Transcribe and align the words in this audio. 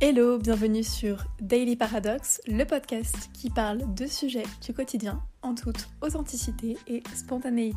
Hello, 0.00 0.38
bienvenue 0.38 0.84
sur 0.84 1.24
Daily 1.40 1.74
Paradox, 1.74 2.40
le 2.46 2.64
podcast 2.64 3.30
qui 3.34 3.50
parle 3.50 3.92
de 3.96 4.06
sujets 4.06 4.44
du 4.64 4.72
quotidien 4.72 5.20
en 5.42 5.56
toute 5.56 5.88
authenticité 6.02 6.78
et 6.86 7.02
spontanéité. 7.16 7.76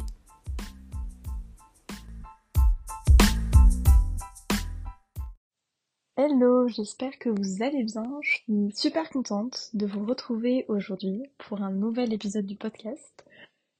Hello, 6.15 6.67
j'espère 6.67 7.17
que 7.17 7.29
vous 7.29 7.63
allez 7.63 7.84
bien. 7.84 8.20
Je 8.22 8.29
suis 8.29 8.72
super 8.76 9.10
contente 9.10 9.72
de 9.74 9.88
vous 9.88 10.06
retrouver 10.06 10.65
aujourd'hui 10.67 11.24
pour 11.40 11.63
un 11.63 11.72
nouvel 11.72 12.13
épisode 12.13 12.46
du 12.46 12.56
podcast. 12.56 13.26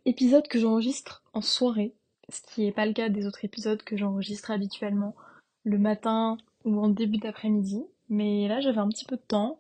Épisode 0.06 0.48
que 0.48 0.58
j'enregistre 0.58 1.24
en 1.34 1.42
soirée, 1.42 1.94
ce 2.30 2.42
qui 2.42 2.62
n'est 2.62 2.72
pas 2.72 2.88
le 2.88 2.94
cas 2.94 3.10
des 3.10 3.28
autres 3.28 3.46
épisodes 3.46 3.84
que 3.84 3.98
j'enregistre 3.98 4.50
habituellement 4.50 5.16
le 5.64 5.78
matin 5.78 6.40
ou 6.66 6.80
en 6.80 6.90
début 6.90 7.20
d'après-midi. 7.20 7.86
Mais 8.12 8.50
là, 8.50 8.60
j'avais 8.60 8.78
un 8.78 8.90
petit 8.90 9.06
peu 9.06 9.16
de 9.16 9.22
temps. 9.22 9.58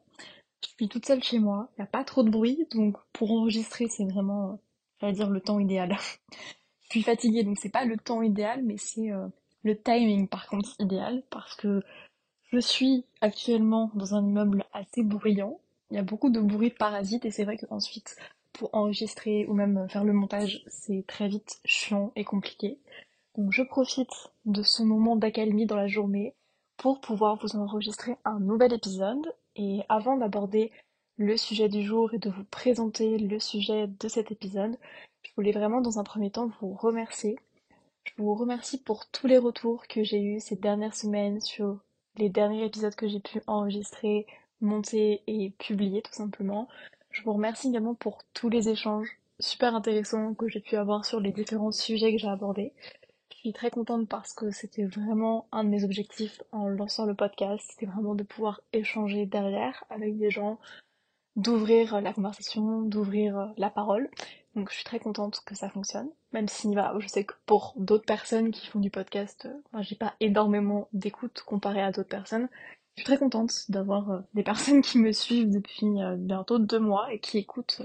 Je 0.61 0.67
suis 0.67 0.89
toute 0.89 1.05
seule 1.05 1.23
chez 1.23 1.39
moi. 1.39 1.69
Il 1.71 1.81
n'y 1.81 1.85
a 1.85 1.87
pas 1.87 2.03
trop 2.03 2.21
de 2.21 2.29
bruit. 2.29 2.67
Donc, 2.75 2.97
pour 3.13 3.31
enregistrer, 3.31 3.87
c'est 3.87 4.03
vraiment, 4.03 4.59
j'allais 4.99 5.13
dire, 5.13 5.29
le 5.29 5.39
temps 5.39 5.57
idéal. 5.57 5.97
je 6.81 6.89
suis 6.89 7.01
fatiguée, 7.01 7.43
donc 7.43 7.57
c'est 7.57 7.69
pas 7.71 7.85
le 7.85 7.95
temps 7.95 8.21
idéal, 8.21 8.61
mais 8.63 8.75
c'est 8.75 9.09
euh, 9.09 9.25
le 9.63 9.81
timing, 9.81 10.27
par 10.27 10.47
contre, 10.47 10.75
idéal. 10.79 11.23
Parce 11.29 11.55
que 11.55 11.81
je 12.51 12.59
suis 12.59 13.05
actuellement 13.21 13.89
dans 13.95 14.15
un 14.15 14.25
immeuble 14.27 14.65
assez 14.73 15.01
bruyant. 15.01 15.61
Il 15.89 15.95
y 15.95 15.99
a 15.99 16.03
beaucoup 16.03 16.29
de 16.29 16.41
bruit 16.41 16.71
de 16.71 16.75
parasites 16.75 17.23
et 17.23 17.31
c'est 17.31 17.45
vrai 17.45 17.55
qu'ensuite, 17.55 18.17
pour 18.51 18.69
enregistrer 18.73 19.45
ou 19.47 19.53
même 19.53 19.87
faire 19.89 20.03
le 20.03 20.11
montage, 20.11 20.61
c'est 20.67 21.05
très 21.07 21.29
vite 21.29 21.61
chiant 21.63 22.11
et 22.17 22.25
compliqué. 22.25 22.79
Donc 23.37 23.53
je 23.53 23.63
profite 23.63 24.11
de 24.43 24.61
ce 24.61 24.83
moment 24.83 25.15
d'accalmie 25.15 25.65
dans 25.65 25.77
la 25.77 25.87
journée 25.87 26.35
pour 26.81 26.99
pouvoir 26.99 27.35
vous 27.35 27.55
enregistrer 27.57 28.17
un 28.25 28.39
nouvel 28.39 28.73
épisode. 28.73 29.35
Et 29.55 29.81
avant 29.87 30.17
d'aborder 30.17 30.71
le 31.17 31.37
sujet 31.37 31.69
du 31.69 31.83
jour 31.83 32.11
et 32.15 32.17
de 32.17 32.31
vous 32.31 32.43
présenter 32.45 33.19
le 33.19 33.39
sujet 33.39 33.85
de 33.85 34.07
cet 34.07 34.31
épisode, 34.31 34.75
je 35.21 35.29
voulais 35.35 35.51
vraiment 35.51 35.81
dans 35.81 35.99
un 35.99 36.03
premier 36.03 36.31
temps 36.31 36.49
vous 36.59 36.73
remercier. 36.73 37.37
Je 38.03 38.13
vous 38.17 38.33
remercie 38.33 38.81
pour 38.81 39.05
tous 39.11 39.27
les 39.27 39.37
retours 39.37 39.85
que 39.85 40.03
j'ai 40.03 40.23
eus 40.23 40.39
ces 40.39 40.55
dernières 40.55 40.95
semaines 40.95 41.39
sur 41.39 41.77
les 42.17 42.29
derniers 42.29 42.65
épisodes 42.65 42.95
que 42.95 43.07
j'ai 43.07 43.19
pu 43.19 43.43
enregistrer, 43.45 44.25
monter 44.59 45.21
et 45.27 45.51
publier 45.59 46.01
tout 46.01 46.13
simplement. 46.13 46.67
Je 47.11 47.21
vous 47.21 47.33
remercie 47.33 47.67
également 47.67 47.93
pour 47.93 48.23
tous 48.33 48.49
les 48.49 48.69
échanges 48.69 49.19
super 49.39 49.75
intéressants 49.75 50.33
que 50.33 50.47
j'ai 50.47 50.61
pu 50.61 50.77
avoir 50.77 51.05
sur 51.05 51.19
les 51.19 51.31
différents 51.31 51.71
sujets 51.71 52.11
que 52.11 52.17
j'ai 52.17 52.27
abordés. 52.27 52.73
Je 53.31 53.37
suis 53.37 53.53
très 53.53 53.71
contente 53.71 54.07
parce 54.07 54.33
que 54.33 54.51
c'était 54.51 54.85
vraiment 54.85 55.47
un 55.51 55.63
de 55.63 55.69
mes 55.69 55.83
objectifs 55.83 56.41
en 56.51 56.67
lançant 56.67 57.05
le 57.05 57.15
podcast, 57.15 57.65
c'était 57.69 57.85
vraiment 57.85 58.13
de 58.13 58.23
pouvoir 58.23 58.61
échanger 58.73 59.25
derrière 59.25 59.83
avec 59.89 60.17
des 60.17 60.29
gens, 60.29 60.59
d'ouvrir 61.35 62.01
la 62.01 62.13
conversation, 62.13 62.81
d'ouvrir 62.81 63.53
la 63.57 63.69
parole. 63.69 64.09
Donc 64.55 64.69
je 64.69 64.75
suis 64.75 64.83
très 64.83 64.99
contente 64.99 65.41
que 65.45 65.55
ça 65.55 65.69
fonctionne, 65.69 66.09
même 66.33 66.47
si 66.47 66.73
je 66.99 67.07
sais 67.07 67.23
que 67.23 67.33
pour 67.45 67.73
d'autres 67.77 68.05
personnes 68.05 68.51
qui 68.51 68.67
font 68.67 68.79
du 68.79 68.89
podcast, 68.89 69.47
moi 69.71 69.81
j'ai 69.81 69.95
pas 69.95 70.13
énormément 70.19 70.89
d'écoute 70.91 71.41
comparé 71.45 71.81
à 71.81 71.91
d'autres 71.91 72.09
personnes. 72.09 72.49
Je 72.95 73.01
suis 73.01 73.05
très 73.05 73.17
contente 73.17 73.69
d'avoir 73.69 74.11
euh, 74.11 74.19
des 74.33 74.43
personnes 74.51 74.81
qui 74.81 74.97
me 74.97 75.13
suivent 75.13 75.49
depuis 75.49 76.01
euh, 76.01 76.15
bientôt 76.17 76.59
deux 76.59 76.79
mois 76.79 77.11
et 77.13 77.19
qui 77.19 77.37
écoutent 77.37 77.81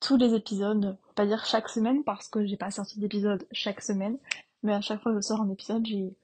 tous 0.00 0.16
les 0.16 0.34
épisodes, 0.34 0.98
pas 1.14 1.26
dire 1.26 1.44
chaque 1.44 1.68
semaine 1.68 2.02
parce 2.02 2.28
que 2.28 2.44
j'ai 2.44 2.56
pas 2.56 2.72
sorti 2.72 2.98
d'épisode 2.98 3.46
chaque 3.52 3.80
semaine, 3.80 4.18
mais 4.62 4.72
à 4.72 4.80
chaque 4.80 5.02
fois 5.02 5.12
que 5.12 5.20
je 5.20 5.26
sors 5.26 5.40
un 5.40 5.50
épisode, 5.50 5.84
j'ai 5.86 6.14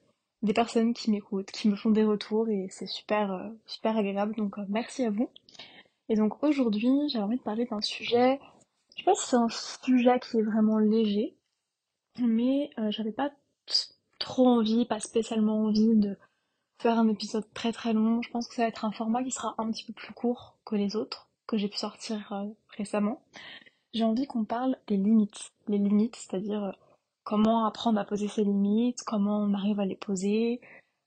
des 0.41 0.53
personnes 0.53 0.93
qui 0.93 1.11
m'écoutent, 1.11 1.51
qui 1.51 1.67
me 1.67 1.75
font 1.75 1.89
des 1.89 2.03
retours 2.03 2.47
et 2.49 2.67
c'est 2.69 2.87
super, 2.87 3.31
euh, 3.31 3.49
super 3.65 3.97
agréable. 3.97 4.35
Donc 4.35 4.57
euh, 4.57 4.65
merci 4.69 5.03
à 5.03 5.09
vous. 5.09 5.29
Et 6.07 6.15
donc 6.15 6.41
aujourd'hui, 6.43 7.09
j'ai 7.09 7.19
envie 7.19 7.37
de 7.37 7.43
parler 7.43 7.65
d'un 7.65 7.81
sujet. 7.81 8.39
Je 8.95 8.99
sais 8.99 9.03
pas 9.03 9.15
si 9.15 9.27
c'est 9.27 9.35
un 9.35 9.49
sujet 9.49 10.19
qui 10.19 10.37
est 10.37 10.43
vraiment 10.43 10.79
léger, 10.79 11.35
mais 12.19 12.69
euh, 12.79 12.91
j'avais 12.91 13.11
pas 13.11 13.31
trop 14.17 14.47
envie, 14.47 14.85
pas 14.85 14.99
spécialement 14.99 15.65
envie 15.65 15.95
de 15.95 16.17
faire 16.81 16.97
un 16.97 17.07
épisode 17.09 17.45
très 17.53 17.71
très 17.71 17.93
long. 17.93 18.21
Je 18.21 18.29
pense 18.31 18.47
que 18.47 18.55
ça 18.55 18.63
va 18.63 18.69
être 18.69 18.85
un 18.85 18.91
format 18.91 19.23
qui 19.23 19.31
sera 19.31 19.55
un 19.57 19.69
petit 19.71 19.85
peu 19.85 19.93
plus 19.93 20.13
court 20.13 20.57
que 20.65 20.75
les 20.75 20.95
autres 20.95 21.29
que 21.47 21.57
j'ai 21.57 21.67
pu 21.67 21.77
sortir 21.77 22.45
récemment. 22.77 23.21
J'ai 23.93 24.03
envie 24.03 24.27
qu'on 24.27 24.45
parle 24.45 24.77
des 24.87 24.97
limites. 24.97 25.51
Les 25.67 25.79
limites, 25.79 26.15
c'est-à-dire 26.15 26.75
comment 27.29 27.63
apprendre 27.67 27.99
à 27.99 28.05
poser 28.05 28.27
ses 28.27 28.43
limites, 28.43 29.03
comment 29.05 29.37
on 29.37 29.53
arrive 29.53 29.79
à 29.79 29.85
les 29.85 29.95
poser, 29.95 30.61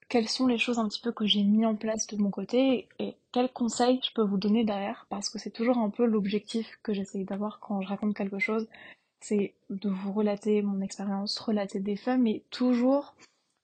quelles 0.09 0.29
sont 0.29 0.47
les 0.47 0.57
choses 0.57 0.79
un 0.79 0.87
petit 0.87 1.01
peu 1.01 1.11
que 1.11 1.27
j'ai 1.27 1.43
mis 1.43 1.67
en 1.67 1.75
place 1.75 2.07
de 2.07 2.17
mon 2.17 2.31
côté 2.31 2.87
et 3.01 3.17
quels 3.33 3.53
conseils 3.53 3.99
je 4.05 4.13
peux 4.15 4.23
vous 4.23 4.37
donner 4.37 4.63
derrière 4.63 5.05
parce 5.11 5.29
que 5.29 5.41
c'est 5.41 5.51
toujours 5.51 5.79
un 5.79 5.91
peu 5.91 6.05
l'objectif 6.05 6.79
que 6.85 6.93
j'essaye 6.93 7.25
d'avoir 7.25 7.59
quand 7.59 7.81
je 7.81 7.89
raconte 7.89 8.15
quelque 8.15 8.39
chose, 8.39 8.69
c'est 9.19 9.55
de 9.69 9.89
vous 9.89 10.13
relater 10.13 10.63
mon 10.63 10.81
expérience, 10.81 11.37
relater 11.41 11.81
des 11.81 11.97
faits, 11.97 12.21
mais 12.21 12.45
toujours 12.51 13.17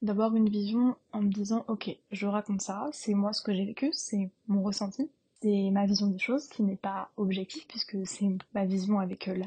d'avoir 0.02 0.34
une 0.34 0.48
vision 0.48 0.96
en 1.12 1.22
me 1.22 1.30
disant 1.30 1.64
ok, 1.68 1.96
je 2.10 2.26
raconte 2.26 2.60
ça, 2.60 2.88
c'est 2.90 3.14
moi 3.14 3.32
ce 3.32 3.42
que 3.42 3.54
j'ai 3.54 3.66
vécu, 3.66 3.90
c'est 3.92 4.30
mon 4.48 4.64
ressenti, 4.64 5.08
c'est 5.40 5.70
ma 5.70 5.86
vision 5.86 6.08
des 6.08 6.18
choses 6.18 6.48
qui 6.48 6.64
n'est 6.64 6.74
pas 6.74 7.10
objective 7.16 7.68
puisque 7.68 8.04
c'est 8.04 8.26
ma 8.52 8.64
vision 8.64 8.98
avec 8.98 9.28
euh, 9.28 9.36
la, 9.36 9.46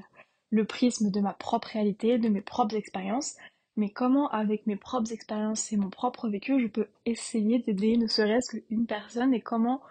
le 0.52 0.66
prisme 0.66 1.10
de 1.10 1.20
ma 1.22 1.34
propre 1.34 1.70
réalité, 1.70 2.18
de 2.18 2.30
mes 2.30 2.42
propres 2.42 2.76
expériences, 2.76 3.36
mais 3.78 3.90
comment 3.90 4.30
avec 4.30 4.68
mes 4.68 4.76
propres 4.76 5.12
expériences 5.12 5.72
et 5.72 5.78
mon 5.78 5.90
propre 5.90 6.28
vécu, 6.30 6.62
je 6.62 6.68
peux 6.68 6.88
essayer 7.06 7.60
d'aider 7.60 7.98
ne 7.98 8.08
serait-ce 8.08 8.58
qu'une 8.58 8.86
personne 8.86 9.34
et 9.34 9.42
comment 9.42 9.82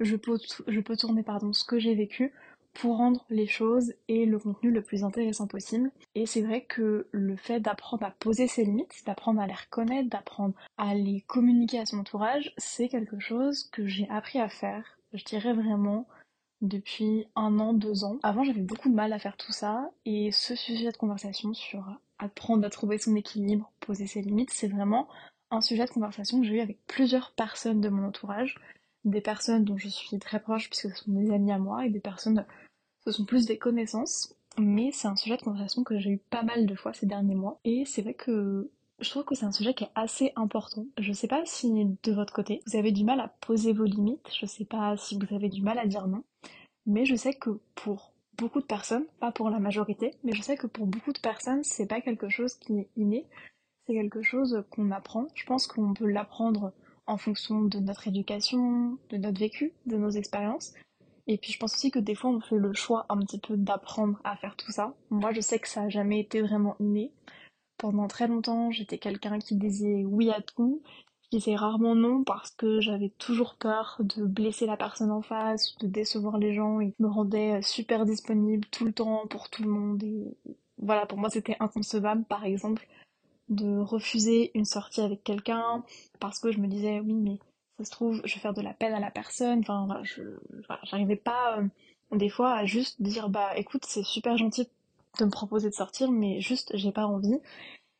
je 0.00 0.16
peux, 0.16 0.38
je 0.66 0.80
peux 0.80 0.96
tourner 0.96 1.22
pardon, 1.22 1.52
ce 1.52 1.64
que 1.64 1.78
j'ai 1.78 1.94
vécu 1.94 2.32
pour 2.74 2.96
rendre 2.98 3.24
les 3.30 3.46
choses 3.46 3.92
et 4.08 4.24
le 4.26 4.38
contenu 4.38 4.70
le 4.70 4.82
plus 4.82 5.02
intéressant 5.02 5.46
possible. 5.46 5.90
Et 6.14 6.26
c'est 6.26 6.42
vrai 6.42 6.64
que 6.64 7.08
le 7.10 7.36
fait 7.36 7.60
d'apprendre 7.60 8.04
à 8.04 8.10
poser 8.10 8.46
ses 8.46 8.64
limites, 8.64 9.02
d'apprendre 9.06 9.40
à 9.40 9.46
les 9.46 9.54
reconnaître, 9.54 10.08
d'apprendre 10.08 10.54
à 10.76 10.94
les 10.94 11.22
communiquer 11.22 11.80
à 11.80 11.86
son 11.86 11.98
entourage, 11.98 12.52
c'est 12.56 12.88
quelque 12.88 13.18
chose 13.18 13.68
que 13.72 13.86
j'ai 13.86 14.08
appris 14.10 14.38
à 14.38 14.48
faire, 14.48 14.98
je 15.12 15.24
dirais 15.24 15.54
vraiment, 15.54 16.06
depuis 16.60 17.26
un 17.36 17.58
an, 17.60 17.72
deux 17.72 18.04
ans. 18.04 18.18
Avant, 18.22 18.44
j'avais 18.44 18.60
beaucoup 18.60 18.88
de 18.88 18.94
mal 18.94 19.12
à 19.12 19.18
faire 19.18 19.36
tout 19.36 19.52
ça, 19.52 19.90
et 20.04 20.32
ce 20.32 20.54
sujet 20.54 20.90
de 20.90 20.96
conversation 20.96 21.54
sur 21.54 21.84
apprendre 22.18 22.66
à 22.66 22.70
trouver 22.70 22.98
son 22.98 23.14
équilibre, 23.14 23.70
poser 23.80 24.06
ses 24.06 24.22
limites, 24.22 24.50
c'est 24.50 24.68
vraiment 24.68 25.08
un 25.50 25.60
sujet 25.60 25.84
de 25.84 25.90
conversation 25.90 26.40
que 26.40 26.46
j'ai 26.46 26.56
eu 26.56 26.60
avec 26.60 26.78
plusieurs 26.86 27.32
personnes 27.32 27.80
de 27.80 27.88
mon 27.88 28.08
entourage, 28.08 28.56
des 29.04 29.20
personnes 29.20 29.64
dont 29.64 29.78
je 29.78 29.88
suis 29.88 30.18
très 30.18 30.40
proche 30.40 30.68
puisque 30.68 30.90
ce 30.90 31.04
sont 31.04 31.12
des 31.12 31.30
amis 31.30 31.52
à 31.52 31.58
moi, 31.58 31.86
et 31.86 31.90
des 31.90 32.00
personnes, 32.00 32.44
ce 33.04 33.12
sont 33.12 33.24
plus 33.24 33.46
des 33.46 33.58
connaissances, 33.58 34.34
mais 34.58 34.90
c'est 34.92 35.08
un 35.08 35.16
sujet 35.16 35.36
de 35.36 35.42
conversation 35.42 35.84
que 35.84 35.98
j'ai 35.98 36.10
eu 36.10 36.18
pas 36.18 36.42
mal 36.42 36.66
de 36.66 36.74
fois 36.74 36.92
ces 36.92 37.06
derniers 37.06 37.36
mois, 37.36 37.60
et 37.64 37.84
c'est 37.86 38.02
vrai 38.02 38.14
que 38.14 38.70
je 39.00 39.10
trouve 39.10 39.24
que 39.24 39.34
c'est 39.34 39.46
un 39.46 39.52
sujet 39.52 39.74
qui 39.74 39.84
est 39.84 39.90
assez 39.94 40.32
important. 40.36 40.86
Je 40.98 41.12
sais 41.12 41.28
pas 41.28 41.42
si 41.44 41.68
de 42.02 42.12
votre 42.12 42.32
côté, 42.32 42.62
vous 42.66 42.76
avez 42.76 42.92
du 42.92 43.04
mal 43.04 43.20
à 43.20 43.28
poser 43.40 43.72
vos 43.72 43.84
limites, 43.84 44.28
je 44.38 44.46
sais 44.46 44.64
pas 44.64 44.96
si 44.96 45.18
vous 45.18 45.34
avez 45.34 45.48
du 45.48 45.62
mal 45.62 45.78
à 45.78 45.86
dire 45.86 46.08
non, 46.08 46.24
mais 46.86 47.04
je 47.04 47.14
sais 47.14 47.34
que 47.34 47.60
pour 47.74 48.12
beaucoup 48.36 48.60
de 48.60 48.66
personnes, 48.66 49.04
pas 49.20 49.32
pour 49.32 49.50
la 49.50 49.58
majorité, 49.58 50.12
mais 50.24 50.32
je 50.32 50.42
sais 50.42 50.56
que 50.56 50.66
pour 50.66 50.86
beaucoup 50.86 51.12
de 51.12 51.18
personnes, 51.18 51.62
c'est 51.64 51.86
pas 51.86 52.00
quelque 52.00 52.28
chose 52.28 52.54
qui 52.54 52.78
est 52.78 52.88
inné, 52.96 53.26
c'est 53.86 53.94
quelque 53.94 54.22
chose 54.22 54.64
qu'on 54.70 54.90
apprend. 54.90 55.26
Je 55.34 55.44
pense 55.44 55.66
qu'on 55.66 55.94
peut 55.94 56.08
l'apprendre 56.08 56.72
en 57.06 57.16
fonction 57.16 57.62
de 57.62 57.78
notre 57.78 58.06
éducation, 58.06 58.98
de 59.10 59.16
notre 59.16 59.40
vécu, 59.40 59.72
de 59.86 59.96
nos 59.96 60.10
expériences. 60.10 60.74
Et 61.26 61.36
puis 61.36 61.52
je 61.52 61.58
pense 61.58 61.74
aussi 61.74 61.90
que 61.90 61.98
des 61.98 62.14
fois 62.14 62.30
on 62.30 62.40
fait 62.40 62.56
le 62.56 62.72
choix 62.72 63.06
un 63.08 63.18
petit 63.18 63.38
peu 63.38 63.56
d'apprendre 63.56 64.20
à 64.24 64.36
faire 64.36 64.56
tout 64.56 64.72
ça. 64.72 64.94
Moi 65.10 65.32
je 65.32 65.40
sais 65.40 65.58
que 65.58 65.68
ça 65.68 65.82
a 65.82 65.88
jamais 65.88 66.20
été 66.20 66.40
vraiment 66.40 66.76
inné. 66.80 67.12
Pendant 67.78 68.08
très 68.08 68.26
longtemps, 68.26 68.70
j'étais 68.72 68.98
quelqu'un 68.98 69.38
qui 69.38 69.54
disait 69.54 70.04
oui 70.04 70.30
à 70.30 70.42
tout. 70.42 70.82
Je 71.30 71.38
disais 71.38 71.54
rarement 71.54 71.94
non 71.94 72.24
parce 72.24 72.50
que 72.50 72.80
j'avais 72.80 73.10
toujours 73.10 73.54
peur 73.54 74.00
de 74.00 74.24
blesser 74.24 74.66
la 74.66 74.76
personne 74.76 75.12
en 75.12 75.22
face, 75.22 75.76
de 75.78 75.86
décevoir 75.86 76.38
les 76.38 76.54
gens 76.54 76.80
et 76.80 76.94
me 76.98 77.06
rendais 77.06 77.62
super 77.62 78.04
disponible 78.04 78.66
tout 78.70 78.84
le 78.84 78.92
temps 78.92 79.26
pour 79.28 79.48
tout 79.48 79.62
le 79.62 79.70
monde. 79.70 80.02
Et 80.02 80.36
voilà, 80.78 81.06
pour 81.06 81.18
moi 81.18 81.30
c'était 81.30 81.56
inconcevable 81.60 82.24
par 82.24 82.44
exemple 82.44 82.88
de 83.48 83.78
refuser 83.78 84.50
une 84.54 84.64
sortie 84.64 85.00
avec 85.00 85.22
quelqu'un 85.22 85.84
parce 86.18 86.40
que 86.40 86.50
je 86.50 86.58
me 86.58 86.66
disais 86.66 87.00
oui 87.00 87.14
mais 87.14 87.38
ça 87.78 87.84
se 87.84 87.90
trouve 87.90 88.20
je 88.24 88.34
vais 88.34 88.40
faire 88.40 88.54
de 88.54 88.62
la 88.62 88.74
peine 88.74 88.94
à 88.94 89.00
la 89.00 89.10
personne. 89.10 89.60
Enfin 89.60 89.86
voilà, 89.86 90.02
j'arrivais 90.84 91.16
pas 91.16 91.58
euh, 91.58 92.16
des 92.16 92.28
fois 92.28 92.54
à 92.54 92.64
juste 92.64 93.00
dire 93.00 93.28
bah 93.28 93.56
écoute 93.56 93.84
c'est 93.86 94.04
super 94.04 94.36
gentil 94.36 94.68
de 95.18 95.24
me 95.24 95.30
proposer 95.30 95.68
de 95.70 95.74
sortir, 95.74 96.10
mais 96.10 96.40
juste 96.40 96.70
j'ai 96.74 96.92
pas 96.92 97.06
envie. 97.06 97.38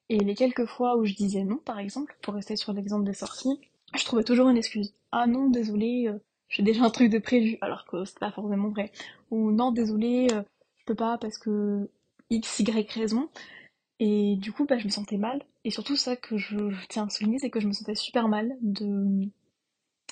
Et 0.09 0.19
les 0.19 0.35
quelques 0.35 0.67
fois 0.67 0.97
où 0.97 1.05
je 1.05 1.15
disais 1.15 1.45
non, 1.45 1.59
par 1.59 1.79
exemple, 1.79 2.17
pour 2.23 2.35
rester 2.35 2.57
sur 2.57 2.73
l'exemple 2.73 3.05
des 3.05 3.15
sorties, 3.15 3.61
je 3.95 4.05
trouvais 4.05 4.25
toujours 4.25 4.49
une 4.49 4.57
excuse. 4.57 4.95
Ah 5.13 5.27
non, 5.27 5.51
désolé, 5.51 6.09
euh, 6.09 6.19
j'ai 6.49 6.63
déjà 6.63 6.85
un 6.85 6.91
truc 6.91 7.11
de 7.11 7.19
prévu, 7.19 7.59
alors 7.61 7.85
que 7.87 8.05
c'est 8.05 8.19
pas 8.19 8.33
forcément 8.33 8.71
vrai. 8.71 8.91
Ou 9.31 9.51
non, 9.51 9.71
désolé, 9.73 10.29
euh, 10.33 10.43
je 10.79 10.85
peux 10.87 10.95
pas 10.95 11.19
parce 11.19 11.39
que 11.39 11.91
X, 12.31 12.61
Y 12.61 12.91
raison. 12.93 13.29
Et 14.01 14.37
du 14.37 14.53
coup, 14.53 14.65
bah, 14.67 14.79
je 14.79 14.85
me 14.85 14.91
sentais 14.91 15.17
mal. 15.19 15.43
Et 15.65 15.71
surtout, 15.71 15.97
ça 15.97 16.17
que 16.17 16.39
je, 16.39 16.57
tiens 16.89 17.07
à 17.07 17.11
souligner, 17.11 17.39
c'est 17.39 17.51
que 17.51 17.61
je 17.61 17.67
me 17.69 17.73
sentais 17.73 17.95
super 17.95 18.29
mal 18.29 18.57
de 18.63 19.29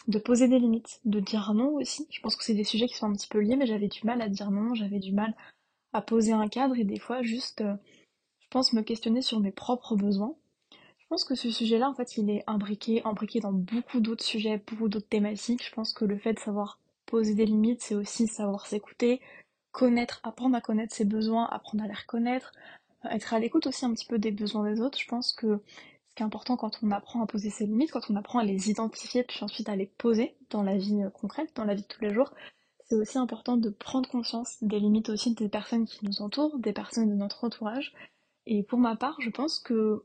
de 0.09 0.19
poser 0.19 0.47
des 0.47 0.61
limites, 0.61 1.01
de 1.05 1.19
dire 1.21 1.53
non 1.53 1.75
aussi. 1.75 2.07
Je 2.11 2.21
pense 2.21 2.37
que 2.37 2.45
c'est 2.45 2.55
des 2.55 2.65
sujets 2.65 2.87
qui 2.87 2.95
sont 2.95 3.07
un 3.07 3.13
petit 3.13 3.29
peu 3.29 3.41
liés, 3.41 3.57
mais 3.57 3.67
j'avais 3.67 3.89
du 3.89 4.01
mal 4.05 4.23
à 4.23 4.29
dire 4.29 4.51
non, 4.51 4.75
j'avais 4.75 5.01
du 5.01 5.13
mal 5.13 5.35
à 5.93 6.03
poser 6.03 6.33
un 6.33 6.49
cadre 6.49 6.77
et 6.77 6.85
des 6.85 6.99
fois 6.99 7.23
juste, 7.23 7.61
euh, 7.61 7.75
je 8.41 8.49
pense, 8.51 8.73
me 8.73 8.83
questionner 8.83 9.23
sur 9.23 9.41
mes 9.41 9.53
propres 9.53 9.97
besoins. 9.97 10.35
Je 10.99 11.07
pense 11.09 11.25
que 11.25 11.37
ce 11.37 11.51
sujet-là, 11.51 11.89
en 11.89 11.95
fait, 11.95 12.17
il 12.17 12.29
est 12.31 12.43
imbriqué, 12.47 13.03
imbriqué 13.05 13.39
dans 13.39 13.53
beaucoup 13.53 14.01
d'autres 14.01 14.25
sujets, 14.25 14.63
beaucoup 14.67 14.89
d'autres 14.89 15.09
thématiques. 15.09 15.65
Je 15.65 15.73
pense 15.73 15.93
que 15.93 16.05
le 16.05 16.19
fait 16.19 16.35
de 16.35 16.41
savoir 16.41 16.81
poser 17.07 17.35
des 17.35 17.47
limites, 17.47 17.81
c'est 17.83 17.95
aussi 17.95 18.27
savoir 18.27 18.67
s'écouter, 18.67 19.21
connaître, 19.71 20.21
apprendre 20.25 20.57
à 20.57 20.61
connaître 20.61 20.95
ses 20.95 21.05
besoins, 21.05 21.47
apprendre 21.47 21.85
à 21.85 21.87
les 21.87 21.95
reconnaître, 21.95 22.51
être 23.11 23.35
à 23.35 23.39
l'écoute 23.39 23.67
aussi 23.67 23.85
un 23.85 23.93
petit 23.93 24.07
peu 24.07 24.19
des 24.19 24.33
besoins 24.33 24.69
des 24.69 24.81
autres. 24.81 24.99
Je 24.99 25.07
pense 25.07 25.33
que 25.33 25.61
ce 26.09 26.15
qui 26.17 26.23
est 26.23 26.27
important 26.27 26.57
quand 26.57 26.79
on 26.83 26.91
apprend 26.91 27.23
à 27.23 27.27
poser 27.27 27.51
ses 27.51 27.67
limites, 27.67 27.93
quand 27.93 28.11
on 28.11 28.17
apprend 28.17 28.41
à 28.41 28.45
les 28.45 28.71
identifier, 28.71 29.23
puis 29.23 29.39
ensuite 29.43 29.69
à 29.69 29.77
les 29.77 29.87
poser 29.87 30.35
dans 30.51 30.63
la 30.63 30.77
vie 30.77 31.03
euh, 31.03 31.11
concrète, 31.11 31.55
dans 31.55 31.65
la 31.65 31.75
vie 31.75 31.83
de 31.83 31.87
tous 31.87 32.03
les 32.03 32.13
jours, 32.13 32.33
c'est 32.89 32.95
aussi 32.95 33.19
important 33.19 33.57
de 33.57 33.71
prendre 33.71 34.09
conscience 34.09 34.59
des 34.63 34.79
limites 34.79 35.09
aussi 35.09 35.35
des 35.35 35.49
personnes 35.49 35.87
qui 35.87 36.05
nous 36.05 36.23
entourent, 36.23 36.59
des 36.59 36.73
personnes 36.73 37.09
de 37.09 37.15
notre 37.15 37.45
entourage. 37.45 37.93
Et 38.47 38.63
pour 38.63 38.79
ma 38.79 38.95
part, 38.95 39.21
je 39.21 39.31
pense 39.31 39.59
que 39.59 40.05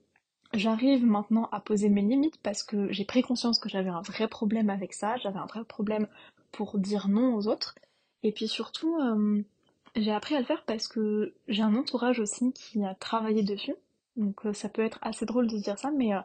j'arrive 0.53 1.05
maintenant 1.05 1.47
à 1.51 1.59
poser 1.59 1.89
mes 1.89 2.01
limites 2.01 2.37
parce 2.41 2.63
que 2.63 2.91
j'ai 2.91 3.05
pris 3.05 3.21
conscience 3.21 3.59
que 3.59 3.69
j'avais 3.69 3.89
un 3.89 4.01
vrai 4.01 4.27
problème 4.27 4.69
avec 4.69 4.93
ça, 4.93 5.17
j'avais 5.17 5.39
un 5.39 5.45
vrai 5.45 5.63
problème 5.63 6.07
pour 6.51 6.79
dire 6.79 7.07
non 7.07 7.35
aux 7.35 7.47
autres. 7.47 7.75
Et 8.23 8.31
puis 8.31 8.47
surtout, 8.47 8.99
euh, 8.99 9.43
j'ai 9.95 10.11
appris 10.11 10.35
à 10.35 10.39
le 10.39 10.45
faire 10.45 10.63
parce 10.65 10.87
que 10.87 11.35
j'ai 11.47 11.61
un 11.61 11.75
entourage 11.75 12.19
aussi 12.19 12.51
qui 12.53 12.83
a 12.83 12.95
travaillé 12.95 13.43
dessus. 13.43 13.75
Donc 14.15 14.45
euh, 14.45 14.53
ça 14.53 14.69
peut 14.69 14.83
être 14.83 14.99
assez 15.01 15.25
drôle 15.25 15.47
de 15.47 15.57
dire 15.57 15.77
ça, 15.77 15.91
mais 15.91 16.13
euh, 16.13 16.19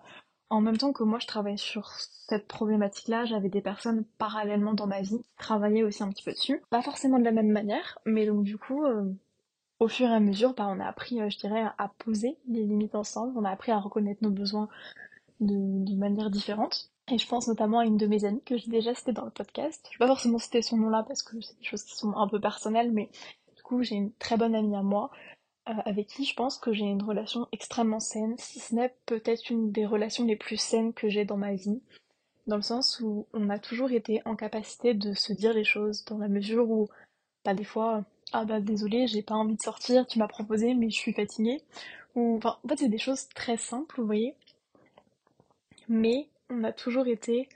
en 0.51 0.61
même 0.61 0.77
temps 0.77 0.93
que 0.93 1.03
moi 1.03 1.19
je 1.19 1.27
travaille 1.27 1.59
sur 1.59 1.91
cette 2.29 2.47
problématique-là, 2.47 3.25
j'avais 3.25 3.49
des 3.49 3.61
personnes 3.61 4.05
parallèlement 4.19 4.75
dans 4.75 4.87
ma 4.87 5.01
vie 5.01 5.19
qui 5.19 5.37
travaillaient 5.39 5.83
aussi 5.83 6.03
un 6.03 6.11
petit 6.11 6.23
peu 6.23 6.33
dessus. 6.33 6.63
Pas 6.71 6.83
forcément 6.83 7.19
de 7.19 7.25
la 7.25 7.33
même 7.33 7.51
manière, 7.51 7.99
mais 8.05 8.27
donc 8.27 8.45
du 8.45 8.59
coup, 8.59 8.85
euh, 8.85 9.05
au 9.81 9.89
fur 9.89 10.09
et 10.09 10.15
à 10.15 10.21
mesure, 10.21 10.55
bah, 10.55 10.69
on 10.69 10.81
a 10.81 10.87
appris, 10.87 11.19
je 11.31 11.39
dirais, 11.39 11.65
à 11.79 11.89
poser 11.99 12.37
les 12.49 12.65
limites 12.65 12.95
ensemble, 12.95 13.33
on 13.37 13.45
a 13.45 13.51
appris 13.51 13.73
à 13.73 13.79
reconnaître 13.79 14.23
nos 14.23 14.31
besoins 14.31 14.69
de, 15.41 15.95
manière 15.97 16.31
différente. 16.31 16.91
Et 17.09 17.19
je 17.19 17.29
pense 17.29 17.47
notamment 17.47 17.79
à 17.79 17.85
une 17.85 17.97
de 17.97 18.07
mes 18.07 18.25
amies 18.25 18.43
que 18.45 18.57
j'ai 18.57 18.71
déjà 18.71 18.95
citée 18.95 19.13
dans 19.13 19.25
le 19.25 19.31
podcast. 19.31 19.87
Je 19.93 19.97
vais 19.97 20.05
pas 20.05 20.09
forcément 20.09 20.39
citer 20.39 20.61
son 20.61 20.77
nom 20.77 20.89
là 20.89 21.05
parce 21.07 21.23
que 21.23 21.41
c'est 21.41 21.57
des 21.59 21.65
choses 21.65 21.85
qui 21.85 21.95
sont 21.97 22.17
un 22.17 22.27
peu 22.27 22.41
personnelles, 22.41 22.91
mais 22.91 23.11
j'ai 23.83 23.97
une 23.97 24.13
très 24.13 24.37
bonne 24.37 24.55
amie 24.55 24.77
à 24.77 24.83
moi, 24.83 25.11
euh, 25.13 25.36
avec 25.67 26.07
qui 26.07 26.25
je 26.25 26.35
pense 26.35 26.59
que 26.59 26.73
j'ai 26.73 26.85
une 26.85 27.03
relation 27.03 27.49
extrêmement 27.53 28.01
saine, 28.01 28.37
si 28.39 28.61
ce 28.61 28.75
n'est 28.75 28.95
peut-être 29.05 29.51
une 29.51 29.73
des 29.73 29.85
relations 29.85 30.25
les 30.25 30.37
plus 30.37 30.57
saines 30.57 30.93
que 30.93 31.09
j'ai 31.09 31.25
dans 31.25 31.37
ma 31.37 31.55
vie, 31.55 31.81
dans 32.47 32.57
le 32.57 32.63
sens 32.63 33.01
où 33.01 33.27
on 33.33 33.51
a 33.51 33.59
toujours 33.59 33.91
été 33.91 34.23
en 34.25 34.37
capacité 34.37 34.95
de 34.95 35.13
se 35.13 35.33
dire 35.33 35.53
les 35.53 35.65
choses, 35.65 36.05
dans 36.05 36.19
la 36.19 36.29
mesure 36.29 36.71
où, 36.71 36.89
bah 37.45 37.55
des 37.55 37.65
fois, 37.65 38.05
ah 38.33 38.45
bah 38.45 38.61
désolé, 38.61 39.09
j'ai 39.09 39.23
pas 39.23 39.35
envie 39.35 39.57
de 39.57 39.63
sortir, 39.63 40.07
tu 40.07 40.21
m'as 40.21 40.29
proposé, 40.29 40.75
mais 40.75 40.89
je 40.89 40.97
suis 40.97 41.13
fatiguée, 41.13 41.61
ou 42.15 42.37
enfin, 42.37 42.59
en 42.65 42.69
fait 42.69 42.77
c'est 42.79 42.89
des 42.89 42.99
choses 42.99 43.29
très 43.31 43.57
simples, 43.57 44.01
vous 44.01 44.07
voyez, 44.07 44.37
mais 45.89 46.29
on 46.49 46.63
a 46.63 46.73
toujours 46.73 47.09
été 47.09 47.49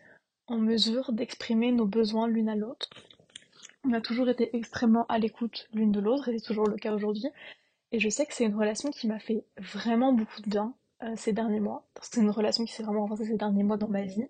en 0.49 0.59
mesure 0.59 1.13
d'exprimer 1.13 1.71
nos 1.71 1.87
besoins 1.87 2.27
l'une 2.27 2.49
à 2.49 2.57
l'autre, 2.57 2.91
on 3.85 3.93
a 3.93 4.01
toujours 4.01 4.29
été 4.29 4.55
extrêmement 4.57 5.07
à 5.09 5.19
l'écoute 5.19 5.69
l'une 5.73 5.93
de 5.93 6.01
l'autre, 6.01 6.29
et 6.29 6.39
c'est 6.39 6.47
toujours 6.47 6.67
le 6.67 6.77
cas 6.77 6.93
aujourd'hui. 6.93 7.29
Et 7.93 8.01
je 8.01 8.09
sais 8.09 8.27
que 8.27 8.35
c'est 8.35 8.45
une 8.45 8.57
relation 8.57 8.91
qui 8.91 9.09
m'a 9.09 9.19
fait 9.19 9.45
vraiment 9.59 10.13
beaucoup 10.13 10.41
de 10.43 10.49
bien 10.49 10.75
euh, 11.03 11.15
ces 11.17 11.33
derniers 11.33 11.61
mois. 11.61 11.87
C'est 12.01 12.21
une 12.21 12.31
relation 12.31 12.65
qui 12.65 12.73
s'est 12.73 12.83
vraiment 12.83 13.03
renforcée 13.03 13.27
ces 13.27 13.37
derniers 13.37 13.65
mois 13.65 13.77
dans 13.77 13.89
ma 13.89 14.03
vie. 14.03 14.27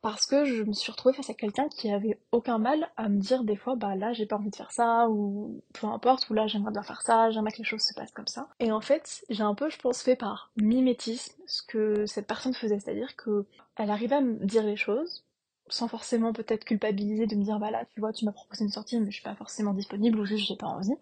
Parce 0.00 0.26
que 0.26 0.44
je 0.44 0.62
me 0.62 0.72
suis 0.72 0.92
retrouvée 0.92 1.14
face 1.14 1.28
à 1.28 1.34
quelqu'un 1.34 1.68
qui 1.68 1.90
avait 1.90 2.20
aucun 2.30 2.58
mal 2.58 2.88
à 2.96 3.08
me 3.08 3.18
dire 3.18 3.42
des 3.42 3.56
fois, 3.56 3.74
bah 3.74 3.96
là 3.96 4.12
j'ai 4.12 4.26
pas 4.26 4.36
envie 4.36 4.50
de 4.50 4.54
faire 4.54 4.70
ça, 4.70 5.08
ou 5.10 5.60
peu 5.74 5.88
importe, 5.88 6.30
ou 6.30 6.34
là 6.34 6.46
j'aimerais 6.46 6.70
bien 6.70 6.84
faire 6.84 7.02
ça, 7.02 7.30
j'aimerais 7.30 7.50
que 7.50 7.58
les 7.58 7.64
choses 7.64 7.82
se 7.82 7.94
passent 7.94 8.12
comme 8.12 8.28
ça. 8.28 8.48
Et 8.60 8.70
en 8.70 8.80
fait, 8.80 9.24
j'ai 9.28 9.42
un 9.42 9.56
peu, 9.56 9.68
je 9.70 9.78
pense, 9.78 10.00
fait 10.02 10.14
par 10.14 10.52
mimétisme 10.56 11.34
ce 11.46 11.62
que 11.62 12.06
cette 12.06 12.28
personne 12.28 12.54
faisait, 12.54 12.78
c'est-à-dire 12.78 13.16
que 13.16 13.46
elle 13.74 13.90
arrivait 13.90 14.16
à 14.16 14.20
me 14.20 14.44
dire 14.46 14.62
les 14.62 14.76
choses, 14.76 15.24
sans 15.68 15.88
forcément 15.88 16.32
peut-être 16.32 16.64
culpabiliser 16.64 17.26
de 17.26 17.34
me 17.34 17.42
dire 17.42 17.58
bah 17.58 17.70
là 17.72 17.84
tu 17.92 18.00
vois 18.00 18.12
tu 18.12 18.24
m'as 18.24 18.32
proposé 18.32 18.64
une 18.64 18.70
sortie 18.70 18.98
mais 18.98 19.06
je 19.06 19.16
suis 19.16 19.22
pas 19.22 19.34
forcément 19.34 19.74
disponible 19.74 20.18
ou 20.18 20.24
juste 20.24 20.46
j'ai 20.46 20.56
pas 20.56 20.66
envie 20.66 20.94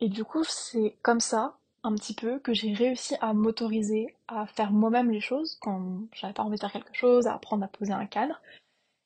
et 0.00 0.08
du 0.08 0.24
coup 0.24 0.44
c'est 0.44 0.96
comme 1.02 1.20
ça 1.20 1.56
un 1.84 1.94
petit 1.94 2.14
peu 2.14 2.38
que 2.40 2.52
j'ai 2.52 2.72
réussi 2.72 3.14
à 3.20 3.32
m'autoriser 3.32 4.14
à 4.26 4.46
faire 4.46 4.72
moi-même 4.72 5.10
les 5.10 5.20
choses 5.20 5.56
quand 5.60 6.00
j'avais 6.12 6.32
pas 6.32 6.42
envie 6.42 6.56
de 6.56 6.60
faire 6.60 6.72
quelque 6.72 6.94
chose 6.94 7.26
à 7.26 7.34
apprendre 7.34 7.64
à 7.64 7.68
poser 7.68 7.92
un 7.92 8.06
cadre 8.06 8.40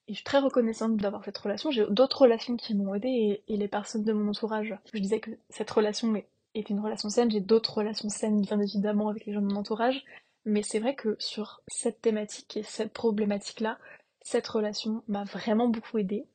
et 0.09 0.13
je 0.13 0.17
suis 0.17 0.25
très 0.25 0.39
reconnaissante 0.39 0.97
d'avoir 0.97 1.25
cette 1.25 1.39
relation 1.39 1.71
j'ai 1.71 1.87
d'autres 1.91 2.23
relations 2.23 2.57
qui 2.57 2.75
m'ont 2.75 2.95
aidé 2.95 3.43
et, 3.47 3.57
les 3.57 3.69
personnes 3.69 4.05
de 4.05 4.13
mon 4.13 4.31
entourage 4.31 4.75
je 4.93 5.01
disais 5.01 5.21
que 5.21 5.31
cette 5.51 5.71
relation 5.71 6.15
est, 6.17 6.71
une 6.71 6.81
relation 6.81 7.09
saine 7.09 7.31
j'ai 7.31 7.41
d'autres 7.41 7.75
relations 7.75 8.09
saines 8.09 8.41
bien 8.41 8.61
évidemment 8.61 9.09
avec 9.09 9.27
les 9.27 9.33
gens 9.33 9.43
de 9.43 9.47
mon 9.47 9.61
entourage 9.61 10.05
mais 10.45 10.63
c'est 10.63 10.81
vrai 10.81 10.95
que 10.95 11.17
sur 11.19 11.61
cette 11.69 12.01
thématique 12.01 12.57
et 12.57 12.63
cette 12.63 12.93
problématique 12.93 13.61
là 13.61 13.79
cette 14.25 14.47
relation 14.47 15.03
m'a 15.09 15.25
vraiment 15.25 15.69
beaucoup 15.69 15.99
aidée. 15.99 16.27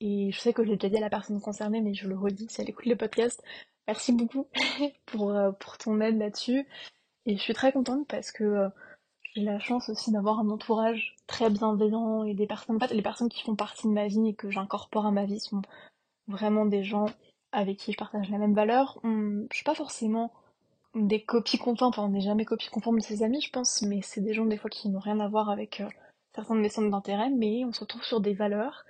Et 0.00 0.30
je 0.32 0.38
sais 0.38 0.52
que 0.52 0.64
je 0.64 0.70
l'ai 0.70 0.76
déjà 0.76 0.88
dit 0.88 0.96
à 0.96 1.00
la 1.00 1.10
personne 1.10 1.40
concernée, 1.40 1.80
mais 1.80 1.94
je 1.94 2.08
le 2.08 2.16
redis 2.16 2.46
si 2.48 2.60
elle 2.60 2.70
écoute 2.70 2.86
le 2.86 2.96
podcast. 2.96 3.42
Merci 3.90 4.12
beaucoup 4.12 4.46
pour, 5.06 5.32
euh, 5.32 5.50
pour 5.50 5.76
ton 5.76 6.00
aide 6.00 6.16
là-dessus. 6.16 6.64
Et 7.26 7.36
je 7.36 7.42
suis 7.42 7.54
très 7.54 7.72
contente 7.72 8.06
parce 8.06 8.30
que 8.30 8.44
euh, 8.44 8.68
j'ai 9.34 9.42
la 9.42 9.58
chance 9.58 9.88
aussi 9.88 10.12
d'avoir 10.12 10.38
un 10.38 10.48
entourage 10.48 11.16
très 11.26 11.50
bienveillant 11.50 12.22
et 12.22 12.34
des 12.34 12.46
personnes, 12.46 12.76
en 12.76 12.78
fait, 12.78 12.94
les 12.94 13.02
personnes 13.02 13.28
qui 13.28 13.42
font 13.42 13.56
partie 13.56 13.88
de 13.88 13.92
ma 13.92 14.06
vie 14.06 14.28
et 14.28 14.34
que 14.34 14.48
j'incorpore 14.48 15.06
à 15.06 15.10
ma 15.10 15.24
vie 15.24 15.40
sont 15.40 15.62
vraiment 16.28 16.66
des 16.66 16.84
gens 16.84 17.06
avec 17.50 17.78
qui 17.78 17.90
je 17.90 17.96
partage 17.96 18.30
la 18.30 18.38
même 18.38 18.54
valeur. 18.54 19.00
je 19.02 19.46
suis 19.52 19.64
pas 19.64 19.74
forcément 19.74 20.32
des 20.94 21.24
copies 21.24 21.58
conformes, 21.58 21.90
enfin 21.90 22.04
on 22.04 22.10
n'est 22.10 22.20
jamais 22.20 22.44
copies 22.44 22.70
conformes 22.70 22.98
de 22.98 23.04
ses 23.04 23.24
amis 23.24 23.40
je 23.40 23.50
pense, 23.50 23.82
mais 23.82 24.02
c'est 24.02 24.20
des 24.20 24.34
gens 24.34 24.46
des 24.46 24.56
fois 24.56 24.70
qui 24.70 24.88
n'ont 24.88 25.00
rien 25.00 25.18
à 25.18 25.26
voir 25.26 25.50
avec 25.50 25.80
euh, 25.80 25.88
certains 26.32 26.54
de 26.54 26.60
mes 26.60 26.68
centres 26.68 26.90
d'intérêt, 26.90 27.30
mais 27.30 27.64
on 27.64 27.72
se 27.72 27.80
retrouve 27.80 28.04
sur 28.04 28.20
des 28.20 28.34
valeurs. 28.34 28.84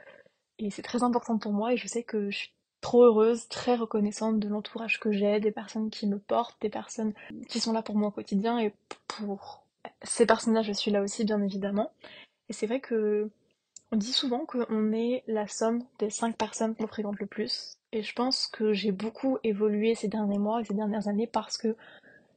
Et 0.58 0.70
c'est 0.70 0.82
très 0.82 1.02
important 1.02 1.38
pour 1.38 1.52
moi 1.52 1.72
et 1.72 1.78
je 1.78 1.88
sais 1.88 2.02
que 2.02 2.30
je 2.30 2.36
suis 2.36 2.52
trop 2.80 3.04
heureuse, 3.04 3.48
très 3.48 3.76
reconnaissante 3.76 4.38
de 4.38 4.48
l'entourage 4.48 5.00
que 5.00 5.12
j'ai, 5.12 5.40
des 5.40 5.50
personnes 5.50 5.90
qui 5.90 6.06
me 6.06 6.18
portent, 6.18 6.60
des 6.60 6.70
personnes 6.70 7.12
qui 7.48 7.60
sont 7.60 7.72
là 7.72 7.82
pour 7.82 7.96
moi 7.96 8.08
au 8.08 8.12
quotidien 8.12 8.58
et 8.58 8.72
pour 9.06 9.64
ces 10.02 10.26
personnes-là, 10.26 10.62
je 10.62 10.72
suis 10.72 10.90
là 10.90 11.02
aussi, 11.02 11.24
bien 11.24 11.42
évidemment. 11.42 11.90
Et 12.48 12.52
c'est 12.52 12.66
vrai 12.66 12.80
que 12.80 13.30
on 13.92 13.96
dit 13.96 14.12
souvent 14.12 14.46
qu'on 14.46 14.92
est 14.92 15.24
la 15.26 15.48
somme 15.48 15.84
des 15.98 16.10
cinq 16.10 16.36
personnes 16.36 16.74
qu'on 16.76 16.86
fréquente 16.86 17.18
le 17.18 17.26
plus. 17.26 17.76
Et 17.92 18.02
je 18.02 18.14
pense 18.14 18.46
que 18.46 18.72
j'ai 18.72 18.92
beaucoup 18.92 19.38
évolué 19.42 19.94
ces 19.96 20.06
derniers 20.06 20.38
mois 20.38 20.60
et 20.60 20.64
ces 20.64 20.74
dernières 20.74 21.08
années 21.08 21.26
parce 21.26 21.58
que 21.58 21.74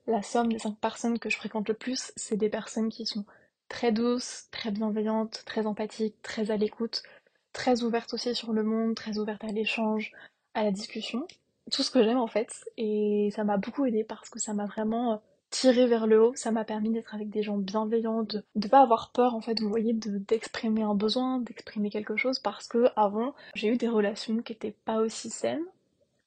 la 0.07 0.23
somme 0.23 0.51
des 0.51 0.59
cinq 0.59 0.77
personnes 0.79 1.19
que 1.19 1.29
je 1.29 1.37
fréquente 1.37 1.67
le 1.67 1.75
plus, 1.75 2.11
c'est 2.15 2.37
des 2.37 2.49
personnes 2.49 2.89
qui 2.89 3.05
sont 3.05 3.25
très 3.69 3.91
douce, 3.91 4.47
très 4.51 4.71
bienveillante, 4.71 5.43
très 5.45 5.67
empathique, 5.67 6.15
très 6.23 6.49
à 6.49 6.57
l'écoute, 6.57 7.03
très 7.53 7.83
ouverte 7.83 8.13
aussi 8.13 8.33
sur 8.33 8.51
le 8.51 8.63
monde, 8.63 8.95
très 8.95 9.19
ouverte 9.19 9.43
à 9.43 9.47
l'échange, 9.47 10.11
à 10.53 10.63
la 10.63 10.71
discussion. 10.71 11.25
Tout 11.71 11.83
ce 11.83 11.91
que 11.91 12.03
j'aime 12.03 12.17
en 12.17 12.27
fait. 12.27 12.65
Et 12.77 13.29
ça 13.35 13.43
m'a 13.43 13.57
beaucoup 13.57 13.85
aidé 13.85 14.03
parce 14.03 14.29
que 14.29 14.39
ça 14.39 14.53
m'a 14.53 14.65
vraiment 14.65 15.13
euh, 15.13 15.17
tiré 15.49 15.87
vers 15.87 16.07
le 16.07 16.21
haut, 16.21 16.35
ça 16.35 16.51
m'a 16.51 16.65
permis 16.65 16.89
d'être 16.89 17.13
avec 17.13 17.29
des 17.29 17.43
gens 17.43 17.57
bienveillants, 17.57 18.23
de 18.23 18.43
ne 18.55 18.67
pas 18.67 18.81
avoir 18.81 19.11
peur 19.11 19.35
en 19.35 19.41
fait, 19.41 19.59
vous 19.61 19.69
voyez, 19.69 19.93
d'exprimer 19.93 20.81
un 20.81 20.95
besoin, 20.95 21.39
d'exprimer 21.39 21.89
quelque 21.89 22.15
chose. 22.15 22.39
Parce 22.39 22.67
que 22.67 22.87
avant 22.95 23.33
j'ai 23.55 23.69
eu 23.69 23.77
des 23.77 23.87
relations 23.87 24.37
qui 24.41 24.53
étaient 24.53 24.75
pas 24.85 24.97
aussi 24.97 25.29
saines. 25.29 25.65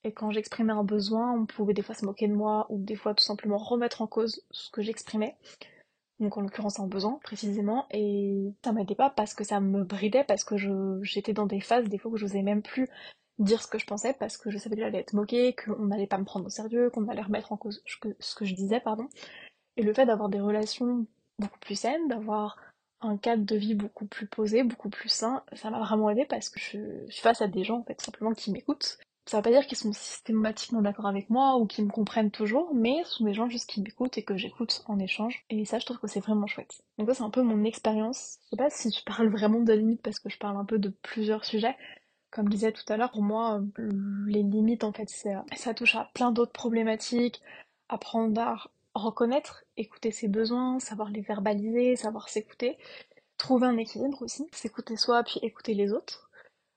Et 0.05 0.13
quand 0.13 0.31
j'exprimais 0.31 0.73
un 0.73 0.85
besoin, 0.85 1.33
on 1.33 1.47
pouvait 1.47 1.75
des 1.75 1.83
fois 1.83 1.97
se 1.97 2.05
moquer 2.05 2.29
de 2.29 2.35
moi 2.35 2.67
ou 2.71 2.79
des 2.79 2.95
fois 2.95 3.13
tout 3.13 3.25
simplement 3.25 3.59
remettre 3.59 4.03
en 4.03 4.07
cause 4.07 4.41
ce 4.53 4.71
que 4.71 4.81
j'exprimais. 4.81 5.37
Donc 6.21 6.39
en 6.39 6.41
l'occurrence 6.41 6.81
un 6.81 6.87
besoin 6.87 7.19
précisément, 7.25 7.87
et 7.91 8.55
ça 8.65 8.73
m'aidait 8.73 8.95
pas 8.95 9.11
parce 9.11 9.35
que 9.35 9.45
ça 9.45 9.61
me 9.61 9.85
bridait, 9.85 10.25
parce 10.25 10.45
que 10.45 10.57
j'étais 11.03 11.35
dans 11.35 11.47
des 11.47 11.61
phases 11.61 11.89
des 11.89 11.99
fois 11.99 12.13
où 12.13 12.17
j'osais 12.17 12.43
même 12.43 12.63
plus 12.63 12.89
dire 13.39 13.63
ce 13.63 13.69
que 13.69 13.79
je 13.79 13.87
pensais 13.87 14.15
parce 14.15 14.37
que 14.37 14.51
je 14.51 14.59
savais 14.59 14.77
que 14.77 14.83
j'allais 14.83 15.01
être 15.01 15.13
moquée, 15.13 15.55
qu'on 15.55 15.87
n'allait 15.87 16.07
pas 16.07 16.19
me 16.19 16.25
prendre 16.25 16.47
au 16.47 16.51
sérieux, 16.51 16.91
qu'on 16.91 17.09
allait 17.09 17.23
remettre 17.23 17.53
en 17.53 17.57
cause 17.57 17.83
ce 17.85 18.35
que 18.35 18.45
je 18.45 18.55
disais, 18.55 18.81
pardon. 18.81 19.09
Et 19.77 19.83
le 19.83 19.93
fait 19.93 20.07
d'avoir 20.07 20.29
des 20.29 20.41
relations 20.41 21.07
beaucoup 21.39 21.59
plus 21.59 21.79
saines, 21.79 22.09
d'avoir 22.09 22.57
un 23.03 23.19
cadre 23.19 23.45
de 23.45 23.57
vie 23.57 23.75
beaucoup 23.75 24.07
plus 24.07 24.27
posé, 24.27 24.63
beaucoup 24.63 24.89
plus 24.89 25.11
sain, 25.11 25.43
ça 25.53 25.71
m'a 25.71 25.81
vraiment 25.81 26.09
aidé 26.09 26.25
parce 26.25 26.49
que 26.49 26.59
je 26.59 27.05
suis 27.09 27.23
face 27.23 27.43
à 27.43 27.49
des 27.49 27.63
gens 27.63 27.81
en 27.81 27.85
fait 27.85 28.01
simplement 28.01 28.33
qui 28.33 28.51
m'écoutent 28.51 28.99
ça 29.27 29.39
veut 29.39 29.43
pas 29.43 29.51
dire 29.51 29.67
qu'ils 29.67 29.77
sont 29.77 29.93
systématiquement 29.93 30.83
d'accord 30.83 31.07
avec 31.07 31.31
moi 31.31 31.57
ou 31.57 31.67
qu'ils 31.67 31.85
me 31.85 31.91
comprennent 31.91 32.31
toujours, 32.31 32.73
mais 32.75 33.03
ce 33.05 33.17
sont 33.17 33.25
des 33.25 33.35
gens 33.35 33.49
juste 33.49 33.69
qui 33.69 33.83
m'écoutent 33.83 34.17
et 34.19 34.23
que 34.23 34.37
j'écoute 34.37 34.85
en 34.87 35.01
échange. 35.01 35.45
Et 35.51 35.65
ça, 35.65 35.81
je 35.81 35.85
trouve 35.85 35.99
que 35.99 36.07
c'est 36.07 36.21
vraiment 36.21 36.47
chouette. 36.47 36.81
Donc 36.99 37.09
ça, 37.09 37.15
c'est 37.15 37.23
un 37.25 37.31
peu 37.31 37.43
mon 37.43 37.65
expérience. 37.65 38.39
Je 38.45 38.51
sais 38.51 38.57
pas 38.57 38.71
si 38.71 38.91
je 38.93 39.03
parle 39.05 39.29
vraiment 39.29 39.61
de 39.61 39.73
limites 39.73 40.03
parce 40.03 40.21
que 40.21 40.29
je 40.29 40.39
parle 40.39 40.57
un 40.57 40.65
peu 40.65 40.79
de 40.79 40.91
plusieurs 41.03 41.45
sujets. 41.45 41.77
Comme 42.37 42.49
je 42.49 42.51
disais 42.51 42.73
tout 42.73 42.85
à 42.93 42.99
l'heure, 42.99 43.13
pour 43.13 43.23
moi, 43.23 43.63
les 44.27 44.43
limites, 44.43 44.85
en 44.85 44.93
fait, 44.93 45.09
ça 45.09 45.73
touche 45.73 45.95
à 45.95 46.11
plein 46.13 46.33
d'autres 46.33 46.53
problématiques. 46.53 47.41
Apprendre 47.89 48.39
à 48.39 48.59
reconnaître, 48.93 49.65
écouter 49.79 50.11
ses 50.11 50.29
besoins, 50.29 50.79
savoir 50.79 51.09
les 51.09 51.23
verbaliser, 51.23 51.97
savoir 51.97 52.29
s'écouter. 52.29 52.77
trouver 53.39 53.67
un 53.69 53.79
équilibre 53.79 54.21
aussi, 54.21 54.47
s'écouter 54.53 54.97
soi 54.97 55.23
puis 55.23 55.41
écouter 55.41 55.73
les 55.73 55.95
autres. 55.95 56.31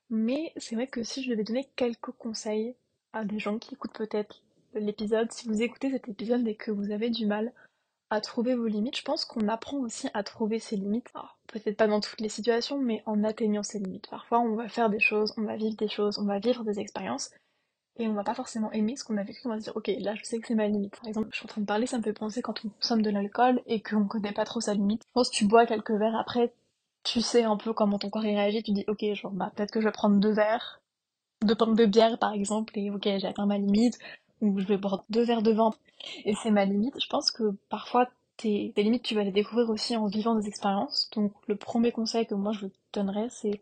Mais 0.08 0.54
c'est 0.56 0.76
vrai 0.76 0.86
que 0.86 1.02
si 1.02 1.22
je 1.22 1.30
devais 1.30 1.44
donner 1.44 1.68
quelques 1.76 2.12
conseils 2.12 2.74
à 3.12 3.26
des 3.26 3.38
gens 3.38 3.58
qui 3.58 3.74
écoutent 3.74 3.92
peut-être 3.92 4.42
l'épisode, 4.72 5.30
si 5.30 5.46
vous 5.46 5.60
écoutez 5.60 5.90
cet 5.90 6.08
épisode 6.08 6.48
et 6.48 6.54
que 6.54 6.70
vous 6.70 6.90
avez 6.90 7.10
du 7.10 7.26
mal 7.26 7.52
à 8.08 8.22
trouver 8.22 8.54
vos 8.54 8.66
limites, 8.66 8.96
je 8.96 9.04
pense 9.04 9.26
qu'on 9.26 9.46
apprend 9.48 9.76
aussi 9.76 10.08
à 10.14 10.22
trouver 10.22 10.58
ses 10.58 10.76
limites. 10.76 11.12
Peut-être 11.52 11.76
pas 11.76 11.86
dans 11.86 12.00
toutes 12.00 12.20
les 12.20 12.28
situations, 12.28 12.78
mais 12.78 13.02
en 13.06 13.24
atteignant 13.24 13.62
ses 13.62 13.78
limites. 13.78 14.08
Parfois, 14.08 14.40
on 14.40 14.54
va 14.54 14.68
faire 14.68 14.90
des 14.90 15.00
choses, 15.00 15.34
on 15.36 15.42
va 15.42 15.56
vivre 15.56 15.76
des 15.76 15.88
choses, 15.88 16.18
on 16.18 16.24
va 16.24 16.38
vivre 16.38 16.64
des 16.64 16.80
expériences, 16.80 17.30
et 17.96 18.08
on 18.08 18.14
va 18.14 18.24
pas 18.24 18.34
forcément 18.34 18.72
aimer 18.72 18.96
ce 18.96 19.04
qu'on 19.04 19.16
a 19.16 19.22
vécu, 19.22 19.40
on 19.44 19.50
va 19.50 19.58
se 19.58 19.64
dire 19.64 19.76
ok 19.76 19.90
là 19.98 20.14
je 20.14 20.24
sais 20.24 20.38
que 20.38 20.46
c'est 20.46 20.54
ma 20.54 20.66
limite. 20.66 20.96
Par 20.96 21.06
exemple, 21.06 21.28
je 21.32 21.36
suis 21.36 21.44
en 21.44 21.48
train 21.48 21.60
de 21.60 21.66
parler, 21.66 21.86
ça 21.86 21.98
me 21.98 22.02
fait 22.02 22.12
penser 22.12 22.40
quand 22.40 22.64
on 22.64 22.68
consomme 22.70 23.02
de 23.02 23.10
l'alcool 23.10 23.60
et 23.66 23.82
qu'on 23.82 24.06
connaît 24.06 24.32
pas 24.32 24.44
trop 24.44 24.60
sa 24.60 24.74
limite. 24.74 25.02
Je 25.02 25.12
pense 25.12 25.28
que 25.28 25.36
tu 25.36 25.46
bois 25.46 25.66
quelques 25.66 25.90
verres 25.90 26.16
après, 26.16 26.52
tu 27.04 27.20
sais 27.20 27.44
un 27.44 27.56
peu 27.56 27.72
comment 27.72 27.98
ton 27.98 28.10
corps 28.10 28.22
réagit, 28.22 28.62
tu 28.62 28.72
dis 28.72 28.84
ok 28.88 29.04
genre 29.14 29.32
bah 29.32 29.52
peut-être 29.54 29.70
que 29.70 29.80
je 29.80 29.86
vais 29.86 29.92
prendre 29.92 30.18
deux 30.18 30.32
verres, 30.32 30.80
deux 31.44 31.54
pommes 31.54 31.74
de 31.76 31.86
bière 31.86 32.18
par 32.18 32.32
exemple, 32.32 32.78
et 32.78 32.90
ok 32.90 33.02
j'ai 33.04 33.26
atteint 33.26 33.46
ma 33.46 33.58
limite, 33.58 33.98
ou 34.40 34.58
je 34.58 34.66
vais 34.66 34.78
boire 34.78 35.04
deux 35.10 35.22
verres 35.22 35.42
de 35.42 35.52
vin 35.52 35.70
et 36.24 36.34
c'est 36.42 36.50
ma 36.50 36.64
limite. 36.64 36.98
Je 37.00 37.08
pense 37.08 37.30
que 37.30 37.54
parfois 37.68 38.08
tes, 38.40 38.72
tes 38.74 38.82
limites 38.82 39.02
tu 39.02 39.14
vas 39.14 39.24
les 39.24 39.32
découvrir 39.32 39.70
aussi 39.70 39.96
en 39.96 40.06
vivant 40.06 40.34
des 40.34 40.48
expériences. 40.48 41.10
Donc 41.14 41.32
le 41.46 41.56
premier 41.56 41.92
conseil 41.92 42.26
que 42.26 42.34
moi 42.34 42.52
je 42.52 42.66
te 42.66 42.72
donnerais 42.92 43.28
c'est 43.30 43.60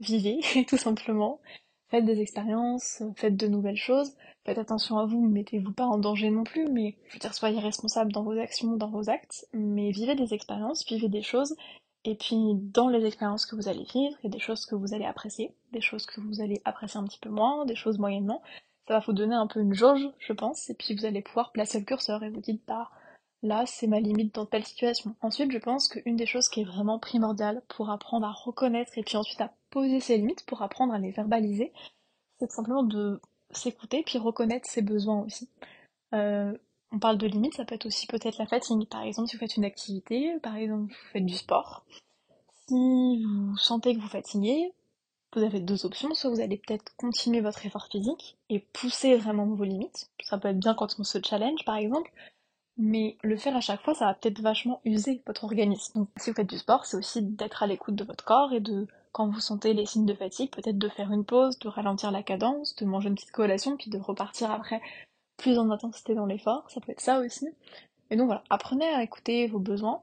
vivez 0.00 0.40
tout 0.68 0.76
simplement. 0.76 1.40
Faites 1.88 2.04
des 2.04 2.20
expériences, 2.20 3.02
faites 3.16 3.36
de 3.36 3.48
nouvelles 3.48 3.76
choses, 3.76 4.12
faites 4.44 4.58
attention 4.58 4.98
à 4.98 5.06
vous, 5.06 5.26
mettez-vous 5.26 5.72
pas 5.72 5.86
en 5.86 5.98
danger 5.98 6.30
non 6.30 6.44
plus, 6.44 6.68
mais 6.68 6.96
je 7.08 7.14
veux 7.14 7.18
dire, 7.18 7.34
soyez 7.34 7.58
responsable 7.58 8.12
dans 8.12 8.22
vos 8.22 8.38
actions, 8.38 8.76
dans 8.76 8.90
vos 8.90 9.10
actes, 9.10 9.44
mais 9.52 9.90
vivez 9.90 10.14
des 10.14 10.32
expériences, 10.32 10.86
vivez 10.86 11.08
des 11.08 11.22
choses, 11.22 11.56
et 12.04 12.14
puis 12.14 12.36
dans 12.54 12.88
les 12.88 13.04
expériences 13.04 13.44
que 13.44 13.56
vous 13.56 13.68
allez 13.68 13.82
vivre, 13.82 14.16
il 14.22 14.26
y 14.26 14.26
a 14.28 14.30
des 14.30 14.38
choses 14.38 14.66
que 14.66 14.76
vous 14.76 14.94
allez 14.94 15.04
apprécier, 15.04 15.52
des 15.72 15.80
choses 15.80 16.06
que 16.06 16.20
vous 16.20 16.40
allez 16.40 16.62
apprécier 16.64 17.00
un 17.00 17.04
petit 17.04 17.18
peu 17.18 17.28
moins, 17.28 17.66
des 17.66 17.74
choses 17.74 17.98
moyennement, 17.98 18.40
ça 18.86 18.94
va 18.94 19.04
vous 19.04 19.12
donner 19.12 19.34
un 19.34 19.48
peu 19.48 19.58
une 19.58 19.74
jauge, 19.74 20.08
je 20.20 20.32
pense, 20.32 20.70
et 20.70 20.74
puis 20.74 20.94
vous 20.94 21.06
allez 21.06 21.22
pouvoir 21.22 21.50
placer 21.50 21.80
le 21.80 21.84
curseur 21.84 22.22
et 22.22 22.30
vous 22.30 22.40
dites, 22.40 22.62
bah, 22.68 22.88
là, 23.42 23.64
c'est 23.66 23.86
ma 23.86 24.00
limite 24.00 24.34
dans 24.34 24.46
telle 24.46 24.64
situation. 24.64 25.14
Ensuite, 25.22 25.50
je 25.50 25.58
pense 25.58 25.88
qu'une 25.88 26.16
des 26.16 26.26
choses 26.26 26.48
qui 26.48 26.60
est 26.60 26.64
vraiment 26.64 26.98
primordiale 26.98 27.62
pour 27.68 27.90
apprendre 27.90 28.26
à 28.26 28.32
reconnaître 28.32 28.96
et 28.96 29.02
puis 29.02 29.16
ensuite 29.16 29.40
à 29.40 29.52
poser 29.70 30.00
ses 30.00 30.16
limites, 30.16 30.44
pour 30.46 30.62
apprendre 30.62 30.92
à 30.92 30.98
les 30.98 31.10
verbaliser, 31.10 31.72
c'est 32.38 32.50
simplement 32.50 32.82
de 32.82 33.20
s'écouter 33.50 34.02
puis 34.04 34.18
reconnaître 34.18 34.68
ses 34.68 34.82
besoins 34.82 35.20
aussi. 35.22 35.48
Euh, 36.14 36.56
on 36.92 36.98
parle 36.98 37.18
de 37.18 37.26
limites, 37.26 37.54
ça 37.54 37.64
peut 37.64 37.76
être 37.76 37.86
aussi 37.86 38.06
peut-être 38.06 38.38
la 38.38 38.46
fatigue. 38.46 38.88
Par 38.88 39.02
exemple, 39.02 39.28
si 39.28 39.36
vous 39.36 39.40
faites 39.40 39.56
une 39.56 39.64
activité, 39.64 40.34
par 40.42 40.56
exemple, 40.56 40.92
vous 40.92 41.10
faites 41.12 41.26
du 41.26 41.36
sport. 41.36 41.84
Si 42.66 43.24
vous 43.24 43.56
sentez 43.56 43.94
que 43.94 44.00
vous 44.00 44.08
fatiguez, 44.08 44.72
vous 45.34 45.44
avez 45.44 45.60
deux 45.60 45.86
options. 45.86 46.12
Soit 46.14 46.30
vous 46.30 46.40
allez 46.40 46.58
peut-être 46.58 46.96
continuer 46.96 47.40
votre 47.40 47.64
effort 47.64 47.86
physique 47.90 48.36
et 48.48 48.58
pousser 48.58 49.16
vraiment 49.16 49.46
vos 49.46 49.64
limites. 49.64 50.10
Ça 50.24 50.38
peut 50.38 50.48
être 50.48 50.58
bien 50.58 50.74
quand 50.74 50.96
on 50.98 51.04
se 51.04 51.18
challenge, 51.22 51.64
par 51.64 51.76
exemple 51.76 52.10
mais 52.80 53.18
le 53.22 53.36
faire 53.36 53.56
à 53.56 53.60
chaque 53.60 53.82
fois, 53.82 53.94
ça 53.94 54.06
va 54.06 54.14
peut-être 54.14 54.40
vachement 54.40 54.80
user 54.84 55.22
votre 55.26 55.44
organisme. 55.44 56.00
Donc 56.00 56.08
si 56.16 56.30
vous 56.30 56.36
faites 56.36 56.48
du 56.48 56.58
sport, 56.58 56.86
c'est 56.86 56.96
aussi 56.96 57.22
d'être 57.22 57.62
à 57.62 57.66
l'écoute 57.66 57.94
de 57.94 58.04
votre 58.04 58.24
corps 58.24 58.52
et 58.54 58.60
de, 58.60 58.88
quand 59.12 59.28
vous 59.28 59.40
sentez 59.40 59.74
les 59.74 59.84
signes 59.84 60.06
de 60.06 60.14
fatigue, 60.14 60.50
peut-être 60.50 60.78
de 60.78 60.88
faire 60.88 61.12
une 61.12 61.26
pause, 61.26 61.58
de 61.58 61.68
ralentir 61.68 62.10
la 62.10 62.22
cadence, 62.22 62.74
de 62.76 62.86
manger 62.86 63.08
une 63.08 63.14
petite 63.14 63.32
collation, 63.32 63.76
puis 63.76 63.90
de 63.90 63.98
repartir 63.98 64.50
après 64.50 64.80
plus 65.36 65.58
en 65.58 65.70
intensité 65.70 66.14
dans 66.14 66.26
l'effort, 66.26 66.70
ça 66.70 66.80
peut 66.80 66.92
être 66.92 67.00
ça 67.00 67.20
aussi. 67.20 67.48
Et 68.10 68.16
donc 68.16 68.26
voilà, 68.26 68.44
apprenez 68.48 68.88
à 68.88 69.02
écouter 69.02 69.46
vos 69.46 69.58
besoins. 69.58 70.02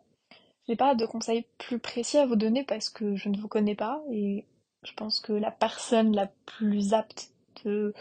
J'ai 0.68 0.76
pas 0.76 0.96
de 0.96 1.06
conseils 1.06 1.46
plus 1.58 1.80
précis 1.80 2.18
à 2.18 2.26
vous 2.26 2.36
donner 2.36 2.64
parce 2.64 2.90
que 2.90 3.16
je 3.16 3.30
ne 3.30 3.38
vous 3.38 3.48
connais 3.48 3.76
pas 3.76 4.02
et 4.12 4.46
je 4.84 4.94
pense 4.94 5.20
que 5.20 5.34
la 5.34 5.52
personne 5.52 6.16
la 6.16 6.28
plus 6.46 6.94
apte 6.94 7.32
de 7.64 7.94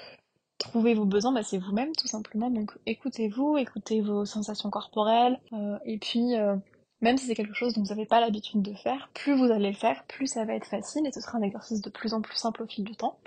trouver 0.58 0.94
vos 0.94 1.04
besoins, 1.04 1.32
bah, 1.32 1.42
c'est 1.42 1.58
vous-même 1.58 1.92
tout 1.96 2.06
simplement. 2.06 2.50
Donc 2.50 2.72
écoutez-vous, 2.86 3.56
écoutez 3.58 4.00
vos 4.00 4.24
sensations 4.24 4.70
corporelles, 4.70 5.40
euh, 5.52 5.78
et 5.84 5.98
puis 5.98 6.36
euh, 6.36 6.56
même 7.00 7.18
si 7.18 7.26
c'est 7.26 7.34
quelque 7.34 7.54
chose 7.54 7.74
dont 7.74 7.82
vous 7.82 7.88
n'avez 7.88 8.06
pas 8.06 8.20
l'habitude 8.20 8.62
de 8.62 8.74
faire, 8.74 9.10
plus 9.14 9.36
vous 9.36 9.50
allez 9.52 9.70
le 9.70 9.76
faire, 9.76 10.04
plus 10.06 10.26
ça 10.26 10.44
va 10.44 10.54
être 10.54 10.66
facile 10.66 11.06
et 11.06 11.12
ce 11.12 11.20
sera 11.20 11.38
un 11.38 11.42
exercice 11.42 11.82
de 11.82 11.90
plus 11.90 12.14
en 12.14 12.22
plus 12.22 12.36
simple 12.36 12.62
au 12.62 12.66
fil 12.66 12.84
du 12.84 12.96
temps. 12.96 13.18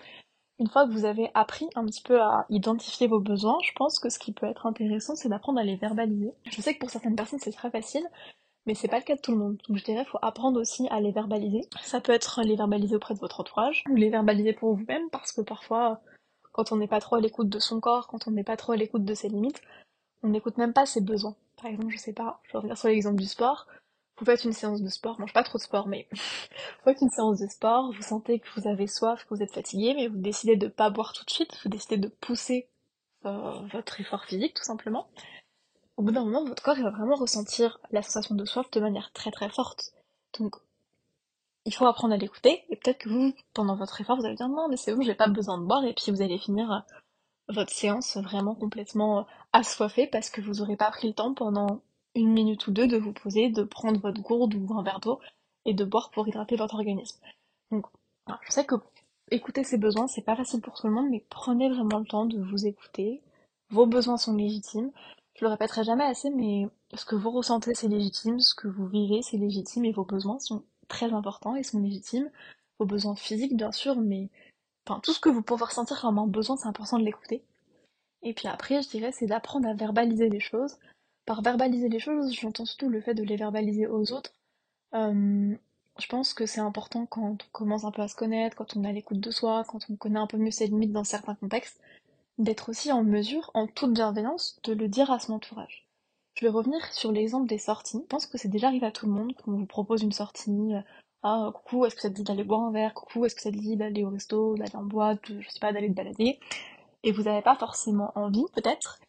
Une 0.60 0.68
fois 0.68 0.86
que 0.86 0.92
vous 0.92 1.06
avez 1.06 1.30
appris 1.36 1.70
un 1.76 1.86
petit 1.86 2.02
peu 2.02 2.22
à 2.22 2.46
identifier 2.50 3.08
vos 3.08 3.22
besoins, 3.22 3.58
je 3.64 3.72
pense 3.76 3.98
que 3.98 4.10
ce 4.10 4.20
qui 4.20 4.34
peut 4.34 4.46
être 4.46 4.66
intéressant, 4.66 5.16
c'est 5.16 5.30
d'apprendre 5.30 5.60
à 5.60 5.64
les 5.64 5.78
verbaliser. 5.78 6.34
Je 6.52 6.62
sais 6.62 6.74
que 6.74 6.80
pour 6.80 6.90
certaines 6.90 7.16
personnes, 7.16 7.40
c'est 7.40 7.54
très 7.54 7.72
facile, 7.72 8.06
mais 8.66 8.76
c'est 8.76 8.90
pas 8.90 8.98
le 8.98 9.04
cas 9.04 9.16
de 9.16 9.22
tout 9.22 9.32
le 9.32 9.38
monde. 9.38 9.58
Donc 9.70 9.78
je 9.78 9.86
dirais, 9.86 10.04
faut 10.04 10.20
apprendre 10.22 10.60
aussi 10.60 10.86
à 10.90 11.00
les 11.00 11.12
verbaliser. 11.12 11.62
Ça 11.82 12.02
peut 12.02 12.12
être 12.12 12.42
les 12.44 12.58
verbaliser 12.58 12.96
auprès 12.96 13.14
de 13.14 13.20
votre 13.20 13.40
entourage, 13.40 13.86
ou 13.90 13.96
les 13.96 14.10
verbaliser 14.10 14.52
pour 14.52 14.76
vous-même, 14.76 15.10
parce 15.12 15.32
que 15.32 15.40
parfois, 15.40 16.02
quand 16.60 16.74
on 16.74 16.76
n'est 16.76 16.88
pas 16.90 17.00
trop 17.00 17.16
à 17.16 17.22
l'écoute 17.22 17.48
de 17.48 17.58
son 17.58 17.80
corps, 17.80 18.08
quand 18.08 18.28
on 18.28 18.32
n'est 18.32 18.44
pas 18.44 18.58
trop 18.58 18.74
à 18.74 18.76
l'écoute 18.76 19.06
de 19.06 19.14
ses 19.14 19.30
limites, 19.30 19.62
on 20.24 20.28
n'écoute 20.28 20.58
même 20.58 20.74
pas 20.74 20.86
ses 20.86 21.00
besoins. 21.00 21.38
Par 21.56 21.68
exemple, 21.68 21.88
je 21.90 21.98
sais 21.98 22.12
pas, 22.12 22.42
je 22.44 22.52
vais 22.52 22.58
revenir 22.58 22.78
sur 22.78 22.90
l'exemple 22.90 23.16
du 23.16 23.28
sport. 23.28 23.66
Vous 24.18 24.26
faites 24.26 24.44
une 24.44 24.52
séance 24.52 24.82
de 24.82 24.90
sport, 24.90 25.18
mange 25.22 25.32
pas 25.32 25.44
trop 25.44 25.58
de 25.58 25.64
sport, 25.64 25.88
mais 25.88 26.10
vous 26.12 26.84
faites 26.84 27.00
une 27.00 27.10
séance 27.12 27.40
de 27.40 27.48
sport, 27.48 27.94
vous 27.94 28.02
sentez 28.02 28.42
que 28.42 28.48
vous 28.58 28.68
avez 28.68 28.88
soif, 28.88 29.24
que 29.24 29.34
vous 29.34 29.42
êtes 29.42 29.54
fatigué, 29.54 29.94
mais 29.96 30.10
vous 30.10 30.18
décidez 30.18 30.58
de 30.58 30.68
pas 30.68 30.90
boire 30.90 31.14
tout 31.14 31.24
de 31.24 31.30
suite, 31.30 31.58
vous 31.64 31.70
décidez 31.70 31.96
de 31.96 32.10
pousser 32.10 32.68
euh, 33.26 33.54
votre 33.72 34.02
effort 34.02 34.26
physique 34.26 34.54
tout 34.54 34.66
simplement. 34.66 35.08
Au 35.96 36.04
bout 36.04 36.12
d'un 36.12 36.26
moment, 36.26 36.44
votre 36.44 36.62
corps 36.62 36.76
va 36.76 36.90
vraiment 36.90 37.16
ressentir 37.16 37.80
la 37.92 38.02
sensation 38.02 38.36
de 38.36 38.44
soif 38.44 38.70
de 38.72 38.82
manière 38.82 39.14
très 39.14 39.32
très 39.32 39.50
forte. 39.50 39.94
Donc 40.38 40.56
il 41.70 41.76
faut 41.76 41.86
apprendre 41.86 42.16
à 42.16 42.18
l'écouter, 42.18 42.64
et 42.70 42.76
peut-être 42.76 42.98
que 42.98 43.10
vous, 43.10 43.32
pendant 43.54 43.76
votre 43.76 44.02
effort, 44.02 44.18
vous 44.18 44.26
allez 44.26 44.34
dire 44.34 44.50
non, 44.50 44.68
mais 44.70 44.76
c'est 44.76 44.92
bon, 44.96 45.04
j'ai 45.04 45.14
pas 45.14 45.28
besoin 45.28 45.60
de 45.60 45.66
boire, 45.66 45.86
et 45.86 45.94
puis 45.94 46.12
vous 46.12 46.24
allez 46.24 46.40
finir 46.40 46.72
euh, 46.72 46.80
votre 47.54 47.72
séance 47.72 48.18
vraiment 48.18 48.56
complètement 48.56 49.20
euh, 49.20 49.24
assoiffé 49.54 50.08
parce 50.08 50.32
que 50.32 50.42
vous 50.42 50.64
aurez 50.64 50.78
pas 50.78 50.90
pris 50.90 51.08
le 51.08 51.14
temps 51.14 51.36
pendant 51.36 51.82
une 52.16 52.34
minute 52.34 52.66
ou 52.66 52.72
deux 52.72 52.88
de 52.88 52.98
vous 52.98 53.14
poser, 53.14 53.50
de 53.50 53.62
prendre 53.62 54.00
votre 54.00 54.20
gourde 54.20 54.56
ou 54.56 54.74
un 54.74 54.82
verre 54.82 55.00
d'eau 55.00 55.20
et 55.66 55.76
de 55.76 55.86
boire 55.86 56.10
pour 56.10 56.28
hydrater 56.28 56.56
votre 56.56 56.74
organisme. 56.74 57.20
Donc, 57.70 57.86
je 58.48 58.52
sais 58.52 58.66
que 58.66 58.74
écouter 59.30 59.64
ses 59.64 59.78
besoins, 59.78 60.08
c'est 60.08 60.24
pas 60.24 60.36
facile 60.36 60.62
pour 60.62 60.74
tout 60.74 60.88
le 60.88 60.94
monde, 60.94 61.10
mais 61.12 61.24
prenez 61.30 61.70
vraiment 61.70 62.00
le 62.00 62.06
temps 62.06 62.26
de 62.26 62.42
vous 62.42 62.66
écouter. 62.66 63.22
Vos 63.70 63.86
besoins 63.86 64.18
sont 64.18 64.36
légitimes. 64.36 64.90
Je 65.36 65.46
le 65.46 65.52
répéterai 65.52 65.84
jamais 65.84 66.06
assez, 66.06 66.32
mais 66.32 66.68
ce 66.96 67.06
que 67.06 67.16
vous 67.16 67.30
ressentez, 67.30 67.76
c'est 67.76 67.88
légitime, 67.88 68.40
ce 68.40 68.56
que 68.56 68.68
vous 68.68 68.88
vivez, 68.88 69.22
c'est 69.22 69.38
légitime, 69.38 69.86
et 69.86 69.92
vos 69.92 70.04
besoins 70.04 70.40
sont 70.40 70.64
très 70.90 71.14
importants 71.14 71.56
et 71.56 71.64
sont 71.64 71.80
légitimes. 71.80 72.30
Vos 72.80 72.86
besoins 72.86 73.16
physiques, 73.16 73.56
bien 73.56 73.72
sûr, 73.72 73.96
mais 73.96 74.30
tout 74.98 75.14
ce 75.14 75.20
que 75.20 75.30
vous 75.30 75.44
pouvez 75.44 75.66
ressentir 75.66 76.02
comme 76.02 76.18
un 76.18 76.28
besoin, 76.28 76.58
c'est 76.58 76.68
important 76.68 76.98
de 76.98 77.06
l'écouter. 77.06 77.44
Et 78.24 78.34
puis 78.34 78.48
après, 78.48 78.82
je 78.82 78.90
dirais, 78.90 79.12
c'est 79.12 79.28
d'apprendre 79.28 79.70
à 79.70 79.74
verbaliser 79.74 80.30
les 80.30 80.40
choses. 80.40 80.78
Par 81.26 81.42
verbaliser 81.42 81.90
les 81.90 82.00
choses, 82.00 82.34
j'entends 82.34 82.66
surtout 82.66 82.90
le 82.90 83.02
fait 83.02 83.14
de 83.14 83.24
les 83.24 83.38
verbaliser 83.38 83.88
aux 83.88 84.12
autres. 84.12 84.34
Euh, 84.96 85.56
je 86.00 86.08
pense 86.08 86.34
que 86.34 86.46
c'est 86.46 86.62
important 86.62 87.06
quand 87.06 87.32
on 87.32 87.38
commence 87.52 87.84
un 87.84 87.92
peu 87.92 88.02
à 88.02 88.08
se 88.08 88.16
connaître, 88.16 88.58
quand 88.58 88.76
on 88.76 88.84
à 88.84 88.92
l'écoute 88.92 89.20
de 89.20 89.32
soi, 89.32 89.64
quand 89.68 89.80
on 89.90 89.96
connaît 89.96 90.20
un 90.20 90.28
peu 90.28 90.38
mieux 90.38 90.52
ses 90.52 90.68
limites 90.68 90.92
dans 90.92 91.04
certains 91.04 91.36
contextes, 91.36 91.80
d'être 92.40 92.70
aussi 92.70 92.92
en 92.92 93.04
mesure, 93.04 93.52
en 93.54 93.68
toute 93.68 93.94
bienveillance, 93.94 94.60
de 94.64 94.74
le 94.74 94.88
dire 94.88 95.12
à 95.12 95.20
son 95.20 95.34
entourage. 95.34 95.89
Je 96.40 96.46
vais 96.46 96.52
revenir 96.52 96.82
sur 96.94 97.12
l'exemple 97.12 97.50
des 97.50 97.58
sorties. 97.58 98.00
Je 98.02 98.08
pense 98.08 98.26
que 98.26 98.38
c'est 98.38 98.48
déjà 98.48 98.68
arrivé 98.68 98.86
à 98.86 98.94
tout 98.94 99.06
le 99.06 99.12
monde 99.12 99.36
qu'on 99.36 99.52
vous 99.52 99.66
propose 99.66 100.04
une 100.04 100.14
sortie. 100.14 100.74
Euh, 100.74 100.80
ah, 101.22 101.52
coucou, 101.54 101.86
est-ce 101.86 101.96
que 101.96 102.02
ça 102.02 102.10
te 102.10 102.14
dit 102.14 102.24
d'aller 102.24 102.46
boire 102.46 102.62
un 102.62 102.72
verre? 102.72 102.94
Coucou, 102.94 103.26
est-ce 103.26 103.36
que 103.36 103.42
ça 103.42 103.52
te 103.52 103.58
dit 103.58 103.76
d'aller 103.76 104.06
au 104.06 104.10
resto, 104.10 104.56
d'aller 104.56 104.74
en 104.78 104.86
boîte, 104.86 105.20
je 105.28 105.50
sais 105.50 105.60
pas, 105.60 105.74
d'aller 105.74 105.90
te 105.90 105.96
balader? 105.96 106.40
Et 107.04 107.12
vous 107.12 107.24
n'avez 107.24 107.42
pas 107.42 107.58
forcément 107.58 108.14
envie, 108.16 108.46
peut-être. 108.54 109.02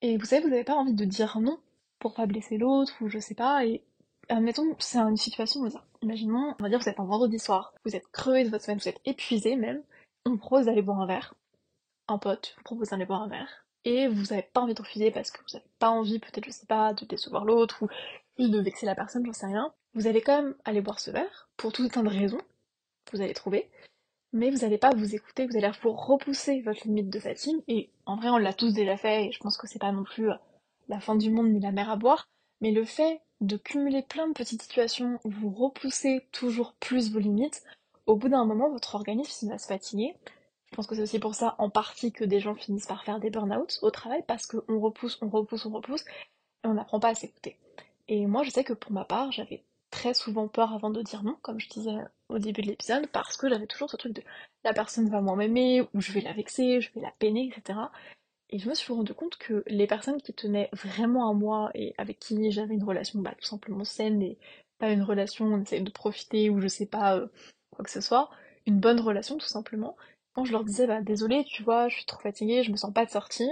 Et 0.00 0.18
vous 0.18 0.24
savez, 0.24 0.42
vous 0.42 0.48
n'avez 0.48 0.64
pas 0.64 0.74
envie 0.74 0.94
de 0.94 1.04
dire 1.04 1.38
non 1.38 1.60
pour 2.00 2.12
pas 2.12 2.26
blesser 2.26 2.58
l'autre, 2.58 2.92
ou 3.00 3.08
je 3.08 3.20
sais 3.20 3.36
pas. 3.36 3.64
Et 3.64 3.84
admettons, 4.28 4.74
c'est 4.80 4.98
une 4.98 5.16
situation, 5.16 5.64
dire, 5.64 5.86
imaginons, 6.02 6.56
on 6.58 6.62
va 6.64 6.68
dire, 6.68 6.80
vous 6.80 6.88
êtes 6.88 6.98
un 6.98 7.04
vendredi 7.04 7.38
soir, 7.38 7.72
vous 7.84 7.94
êtes 7.94 8.08
crevé 8.08 8.42
de 8.42 8.50
votre 8.50 8.64
semaine, 8.64 8.78
vous 8.78 8.88
êtes 8.88 9.00
épuisé 9.04 9.54
même, 9.54 9.80
on 10.26 10.30
vous 10.30 10.38
propose 10.38 10.66
d'aller 10.66 10.82
boire 10.82 11.02
un 11.02 11.06
verre. 11.06 11.34
Un 12.08 12.18
pote 12.18 12.54
vous 12.56 12.64
propose 12.64 12.88
d'aller 12.88 13.06
boire 13.06 13.22
un 13.22 13.28
verre 13.28 13.64
et 13.84 14.08
vous 14.08 14.22
n'avez 14.30 14.42
pas 14.42 14.60
envie 14.60 14.74
de 14.74 14.82
refuser 14.82 15.10
parce 15.10 15.30
que 15.30 15.38
vous 15.40 15.56
n'avez 15.56 15.70
pas 15.78 15.90
envie, 15.90 16.18
peut-être, 16.18 16.44
je 16.44 16.50
sais 16.50 16.66
pas, 16.66 16.92
de 16.94 17.04
décevoir 17.04 17.44
l'autre 17.44 17.82
ou 17.82 17.88
de 18.38 18.60
vexer 18.60 18.86
la 18.86 18.94
personne, 18.94 19.24
j'en 19.26 19.32
sais 19.32 19.46
rien, 19.46 19.72
vous 19.94 20.06
allez 20.06 20.20
quand 20.20 20.42
même 20.42 20.54
aller 20.64 20.80
boire 20.80 21.00
ce 21.00 21.10
verre 21.10 21.50
pour 21.56 21.72
tout 21.72 21.82
un 21.82 21.88
tas 21.88 22.02
de 22.02 22.08
raisons, 22.08 22.40
vous 23.12 23.20
allez 23.20 23.34
trouver, 23.34 23.70
mais 24.32 24.50
vous 24.50 24.58
n'allez 24.58 24.78
pas 24.78 24.90
vous 24.94 25.14
écouter, 25.14 25.46
vous 25.46 25.56
allez 25.56 25.70
vous 25.82 25.92
repousser 25.92 26.62
votre 26.62 26.86
limite 26.86 27.10
de 27.10 27.20
fatigue, 27.20 27.62
et 27.68 27.90
en 28.06 28.16
vrai 28.16 28.30
on 28.30 28.38
l'a 28.38 28.54
tous 28.54 28.72
déjà 28.72 28.96
fait, 28.96 29.26
et 29.26 29.32
je 29.32 29.38
pense 29.38 29.58
que 29.58 29.66
c'est 29.66 29.78
pas 29.78 29.92
non 29.92 30.04
plus 30.04 30.30
euh, 30.30 30.34
la 30.88 31.00
fin 31.00 31.14
du 31.14 31.30
monde 31.30 31.50
ni 31.50 31.60
la 31.60 31.72
mer 31.72 31.90
à 31.90 31.96
boire, 31.96 32.28
mais 32.60 32.70
le 32.70 32.84
fait 32.84 33.20
de 33.40 33.56
cumuler 33.56 34.02
plein 34.02 34.28
de 34.28 34.32
petites 34.32 34.62
situations 34.62 35.18
où 35.24 35.30
vous 35.30 35.50
repoussez 35.50 36.26
toujours 36.32 36.74
plus 36.80 37.12
vos 37.12 37.18
limites, 37.18 37.62
au 38.06 38.16
bout 38.16 38.28
d'un 38.28 38.44
moment 38.44 38.70
votre 38.70 38.94
organisme 38.94 39.48
va 39.48 39.58
se 39.58 39.66
fatiguer, 39.66 40.14
je 40.72 40.76
pense 40.76 40.86
que 40.86 40.94
c'est 40.94 41.02
aussi 41.02 41.18
pour 41.18 41.34
ça, 41.34 41.54
en 41.58 41.68
partie, 41.68 42.12
que 42.12 42.24
des 42.24 42.40
gens 42.40 42.54
finissent 42.54 42.86
par 42.86 43.04
faire 43.04 43.20
des 43.20 43.28
burn-out 43.28 43.78
au 43.82 43.90
travail, 43.90 44.24
parce 44.26 44.46
qu'on 44.46 44.80
repousse, 44.80 45.18
on 45.20 45.28
repousse, 45.28 45.66
on 45.66 45.70
repousse, 45.70 46.02
et 46.64 46.66
on 46.66 46.74
n'apprend 46.74 46.98
pas 46.98 47.10
à 47.10 47.14
s'écouter. 47.14 47.58
Et 48.08 48.26
moi, 48.26 48.42
je 48.42 48.50
sais 48.50 48.64
que 48.64 48.72
pour 48.72 48.90
ma 48.90 49.04
part, 49.04 49.30
j'avais 49.32 49.64
très 49.90 50.14
souvent 50.14 50.48
peur 50.48 50.72
avant 50.72 50.88
de 50.88 51.02
dire 51.02 51.24
non, 51.24 51.36
comme 51.42 51.60
je 51.60 51.68
disais 51.68 51.94
au 52.30 52.38
début 52.38 52.62
de 52.62 52.68
l'épisode, 52.68 53.06
parce 53.08 53.36
que 53.36 53.50
j'avais 53.50 53.66
toujours 53.66 53.90
ce 53.90 53.96
truc 53.96 54.14
de 54.14 54.22
la 54.64 54.72
personne 54.72 55.10
va 55.10 55.20
moins 55.20 55.36
m'aimer, 55.36 55.82
ou 55.92 56.00
je 56.00 56.12
vais 56.12 56.22
la 56.22 56.32
vexer, 56.32 56.80
je 56.80 56.90
vais 56.94 57.02
la 57.02 57.12
peiner, 57.18 57.52
etc. 57.54 57.78
Et 58.48 58.58
je 58.58 58.68
me 58.68 58.74
suis 58.74 58.94
rendu 58.94 59.12
compte 59.12 59.36
que 59.36 59.62
les 59.66 59.86
personnes 59.86 60.22
qui 60.22 60.32
tenaient 60.32 60.70
vraiment 60.72 61.28
à 61.28 61.34
moi 61.34 61.70
et 61.74 61.94
avec 61.98 62.18
qui 62.18 62.50
j'avais 62.50 62.74
une 62.74 62.84
relation 62.84 63.20
bah, 63.20 63.34
tout 63.38 63.46
simplement 63.46 63.84
saine 63.84 64.22
et 64.22 64.38
pas 64.78 64.90
une 64.90 65.02
relation 65.02 65.46
on 65.46 65.60
essaie 65.62 65.80
de 65.80 65.90
profiter 65.90 66.50
ou 66.50 66.60
je 66.60 66.68
sais 66.68 66.86
pas 66.86 67.16
euh, 67.16 67.28
quoi 67.70 67.84
que 67.84 67.90
ce 67.90 68.00
soit, 68.00 68.30
une 68.66 68.78
bonne 68.80 69.00
relation 69.00 69.36
tout 69.38 69.46
simplement, 69.46 69.96
quand 70.34 70.44
je 70.44 70.52
leur 70.52 70.64
disais 70.64 70.86
bah 70.86 71.00
désolé 71.02 71.44
tu 71.44 71.62
vois 71.62 71.88
je 71.88 71.96
suis 71.96 72.04
trop 72.06 72.20
fatiguée, 72.20 72.62
je 72.62 72.72
me 72.72 72.76
sens 72.76 72.92
pas 72.92 73.04
de 73.04 73.10
sortir, 73.10 73.50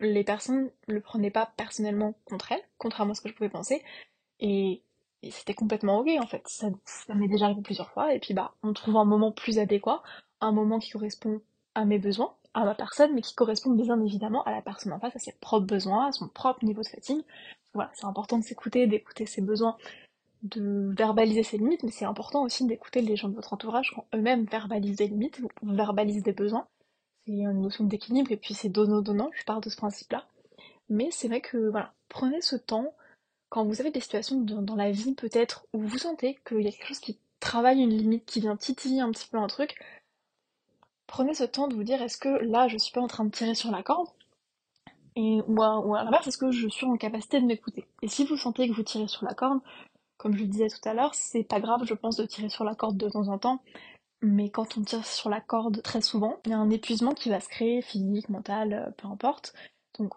les 0.00 0.24
personnes 0.24 0.70
le 0.88 1.00
prenaient 1.00 1.30
pas 1.30 1.52
personnellement 1.56 2.14
contre 2.24 2.52
elles, 2.52 2.62
contrairement 2.78 3.12
à 3.12 3.14
ce 3.14 3.20
que 3.22 3.28
je 3.28 3.34
pouvais 3.34 3.48
penser, 3.50 3.82
et, 4.40 4.82
c'était 5.30 5.54
complètement 5.54 5.98
ok 6.00 6.08
en 6.20 6.26
fait, 6.26 6.42
ça, 6.46 6.68
ça 6.84 7.14
m'est 7.14 7.28
déjà 7.28 7.46
arrivé 7.46 7.62
plusieurs 7.62 7.90
fois, 7.90 8.14
et 8.14 8.18
puis 8.18 8.34
bah 8.34 8.54
on 8.62 8.72
trouve 8.72 8.96
un 8.96 9.04
moment 9.04 9.32
plus 9.32 9.58
adéquat, 9.58 10.02
un 10.40 10.52
moment 10.52 10.78
qui 10.80 10.90
correspond 10.90 11.40
à 11.74 11.84
mes 11.84 11.98
besoins, 11.98 12.34
à 12.54 12.64
ma 12.64 12.74
personne, 12.74 13.14
mais 13.14 13.22
qui 13.22 13.34
correspond 13.34 13.70
bien 13.70 14.00
évidemment 14.02 14.42
à 14.44 14.50
la 14.50 14.62
personne 14.62 14.92
en 14.92 15.00
face, 15.00 15.16
à 15.16 15.18
ses 15.18 15.32
propres 15.40 15.66
besoins, 15.66 16.08
à 16.08 16.12
son 16.12 16.28
propre 16.28 16.64
niveau 16.64 16.82
de 16.82 16.88
fatigue. 16.88 17.24
Voilà, 17.74 17.90
c'est 17.94 18.04
important 18.04 18.38
de 18.38 18.44
s'écouter, 18.44 18.86
d'écouter 18.86 19.26
ses 19.26 19.40
besoins, 19.40 19.76
de 20.42 20.92
verbaliser 20.96 21.42
ses 21.42 21.58
limites, 21.58 21.82
mais 21.84 21.90
c'est 21.90 22.04
important 22.04 22.42
aussi 22.42 22.66
d'écouter 22.66 23.00
les 23.00 23.16
gens 23.16 23.28
de 23.28 23.34
votre 23.34 23.52
entourage 23.52 23.92
quand 23.94 24.06
eux-mêmes 24.14 24.44
verbalisent 24.44 24.96
des 24.96 25.08
limites, 25.08 25.40
verbalisent 25.62 26.22
des 26.22 26.32
besoins. 26.32 26.66
C'est 27.24 27.32
une 27.32 27.62
notion 27.62 27.84
d'équilibre, 27.84 28.32
et 28.32 28.36
puis 28.36 28.54
c'est 28.54 28.68
donnant-donnant, 28.68 29.30
je 29.34 29.44
pars 29.44 29.60
de 29.60 29.70
ce 29.70 29.76
principe-là. 29.76 30.26
Mais 30.88 31.10
c'est 31.12 31.28
vrai 31.28 31.40
que, 31.40 31.70
voilà, 31.70 31.94
prenez 32.08 32.40
ce 32.40 32.56
temps, 32.56 32.92
quand 33.48 33.64
vous 33.64 33.80
avez 33.80 33.90
des 33.90 34.00
situations 34.00 34.40
dans, 34.40 34.74
la 34.74 34.90
vie 34.90 35.14
peut-être, 35.14 35.66
où 35.72 35.80
vous 35.80 35.98
sentez 35.98 36.38
qu'il 36.46 36.62
y 36.62 36.68
a 36.68 36.72
quelque 36.72 36.88
chose 36.88 36.98
qui 36.98 37.18
travaille 37.38 37.80
une 37.80 37.96
limite, 37.96 38.24
qui 38.24 38.40
vient 38.40 38.56
titiller 38.56 39.00
un 39.00 39.10
petit 39.12 39.28
peu 39.28 39.38
un 39.38 39.46
truc, 39.46 39.78
prenez 41.06 41.34
ce 41.34 41.44
temps 41.44 41.68
de 41.68 41.74
vous 41.74 41.84
dire 41.84 42.02
est-ce 42.02 42.18
que 42.18 42.28
là 42.28 42.68
je 42.68 42.78
suis 42.78 42.92
pas 42.92 43.00
en 43.00 43.08
train 43.08 43.24
de 43.24 43.30
tirer 43.30 43.54
sur 43.54 43.70
la 43.70 43.82
corde? 43.82 44.08
Et, 45.14 45.42
ou 45.46 45.62
à, 45.62 45.78
ou 45.80 45.94
à 45.94 46.04
l'inverse, 46.04 46.26
est-ce 46.26 46.38
que 46.38 46.50
je 46.50 46.66
suis 46.68 46.86
en 46.86 46.96
capacité 46.96 47.40
de 47.40 47.44
m'écouter? 47.44 47.86
Et 48.00 48.08
si 48.08 48.24
vous 48.24 48.38
sentez 48.38 48.66
que 48.66 48.72
vous 48.72 48.82
tirez 48.82 49.08
sur 49.08 49.24
la 49.26 49.34
corde, 49.34 49.60
comme 50.16 50.34
je 50.34 50.42
le 50.42 50.48
disais 50.48 50.68
tout 50.68 50.88
à 50.88 50.94
l'heure, 50.94 51.14
c'est 51.14 51.44
pas 51.44 51.60
grave, 51.60 51.84
je 51.84 51.94
pense, 51.94 52.16
de 52.16 52.26
tirer 52.26 52.48
sur 52.48 52.64
la 52.64 52.74
corde 52.74 52.96
de 52.96 53.08
temps 53.08 53.28
en 53.28 53.38
temps, 53.38 53.62
mais 54.22 54.50
quand 54.50 54.78
on 54.78 54.82
tire 54.82 55.04
sur 55.04 55.28
la 55.28 55.40
corde 55.40 55.82
très 55.82 56.00
souvent, 56.00 56.40
il 56.44 56.52
y 56.52 56.54
a 56.54 56.58
un 56.58 56.70
épuisement 56.70 57.12
qui 57.12 57.28
va 57.28 57.40
se 57.40 57.48
créer, 57.48 57.82
physique, 57.82 58.28
mental, 58.28 58.72
euh, 58.72 58.90
peu 58.92 59.08
importe. 59.08 59.52
Donc 59.98 60.14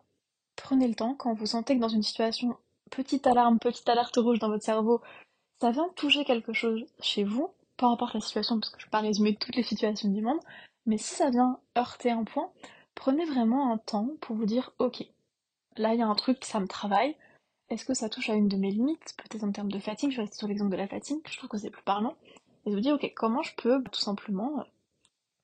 prenez 0.56 0.88
le 0.88 0.96
temps, 0.96 1.16
quand 1.16 1.34
vous 1.34 1.48
sentez 1.48 1.75
que 1.75 1.82
dans 1.82 1.90
une 1.90 2.04
situation, 2.04 2.56
petite 2.92 3.25
alarme, 3.28 3.60
petite 3.60 3.90
alerte 3.90 4.16
rouge 4.18 4.40
dans 4.40 4.50
votre 4.50 4.64
cerveau, 4.64 5.02
ça 5.60 5.72
vient 5.72 5.90
toucher 5.96 6.24
quelque 6.24 6.54
chose 6.54 6.86
chez 7.02 7.24
vous, 7.24 7.50
peu 7.78 7.88
importe 7.88 8.14
la 8.14 8.22
situation, 8.22 8.60
parce 8.60 8.70
que 8.70 8.80
je 8.80 8.86
ne 8.86 8.88
vais 8.88 8.92
pas 8.92 9.00
résumer 9.00 9.36
toutes 9.36 9.56
les 9.56 9.64
situations 9.64 10.10
du 10.10 10.22
monde, 10.22 10.40
mais 10.86 10.98
si 10.98 11.16
ça 11.16 11.32
vient 11.32 11.60
heurter 11.78 12.12
un 12.12 12.24
point, 12.24 12.52
prenez 12.94 13.25
vraiment 13.25 13.72
un 13.72 13.78
temps 13.80 14.10
pour 14.22 14.36
vous 14.36 14.46
dire 14.46 14.72
ok, 14.78 15.04
là 15.78 15.94
il 15.94 16.00
y 16.00 16.04
a 16.04 16.08
un 16.08 16.16
truc, 16.16 16.46
ça 16.46 16.60
me 16.60 16.68
travaille. 16.68 17.16
Est-ce 17.69 17.86
que 17.86 17.93
ça 17.93 18.10
touche 18.10 18.29
à 18.29 18.36
une 18.36 18.48
de 18.48 18.57
mes 18.57 18.72
limites 18.72 19.15
Peut-être 19.17 19.43
en 19.43 19.51
termes 19.51 19.72
de 19.72 19.79
fatigue, 19.79 20.12
je 20.12 20.22
reste 20.22 20.36
sur 20.36 20.48
l'exemple 20.48 20.72
de 20.72 20.77
la 20.77 20.88
fatigue, 20.88 21.19
je 21.27 21.38
trouve 21.38 21.50
que 21.50 21.57
c'est 21.57 21.72
plus 21.72 21.84
parlant. 21.84 22.15
Et 22.65 22.72
vous 22.72 22.79
dire 22.79 22.95
ok, 22.95 23.12
comment 23.15 23.41
je 23.41 23.55
peux 23.55 23.84
tout 23.91 24.01
simplement 24.01 24.63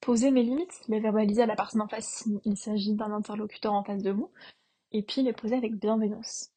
poser 0.00 0.30
mes 0.30 0.42
limites, 0.42 0.82
les 0.88 1.00
verbaliser 1.00 1.42
à 1.42 1.46
la 1.46 1.56
personne 1.56 1.80
en 1.80 1.88
face 1.88 2.24
s'il 2.24 2.56
s'agit 2.56 2.94
d'un 2.94 3.12
interlocuteur 3.12 3.72
en 3.72 3.84
face 3.84 4.02
de 4.02 4.10
vous, 4.10 4.30
et 4.90 5.02
puis 5.02 5.22
les 5.22 5.32
poser 5.32 5.56
avec 5.56 5.76
bienveillance. 5.76 6.50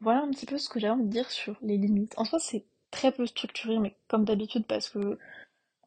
Voilà 0.00 0.22
un 0.22 0.30
petit 0.30 0.46
peu 0.46 0.58
ce 0.58 0.68
que 0.68 0.80
j'ai 0.80 0.90
envie 0.90 1.04
de 1.04 1.08
dire 1.08 1.30
sur 1.30 1.56
les 1.62 1.78
limites. 1.78 2.14
En 2.16 2.24
soi, 2.24 2.40
c'est 2.40 2.64
très 2.90 3.12
peu 3.12 3.24
structuré, 3.26 3.78
mais 3.78 3.96
comme 4.08 4.24
d'habitude, 4.24 4.66
parce 4.66 4.88
que 4.88 5.18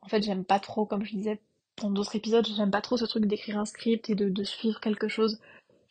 en 0.02 0.08
fait, 0.08 0.22
j'aime 0.22 0.46
pas 0.46 0.60
trop, 0.60 0.86
comme 0.86 1.04
je 1.04 1.16
disais, 1.16 1.42
dans 1.78 1.90
d'autres 1.90 2.16
épisodes, 2.16 2.46
j'aime 2.46 2.72
pas 2.72 2.82
trop 2.82 2.96
ce 2.96 3.06
truc 3.06 3.26
d'écrire 3.26 3.58
un 3.58 3.66
script 3.66 4.10
et 4.10 4.16
de, 4.16 4.44
suivre 4.44 4.80
quelque 4.80 5.08
chose. 5.08 5.42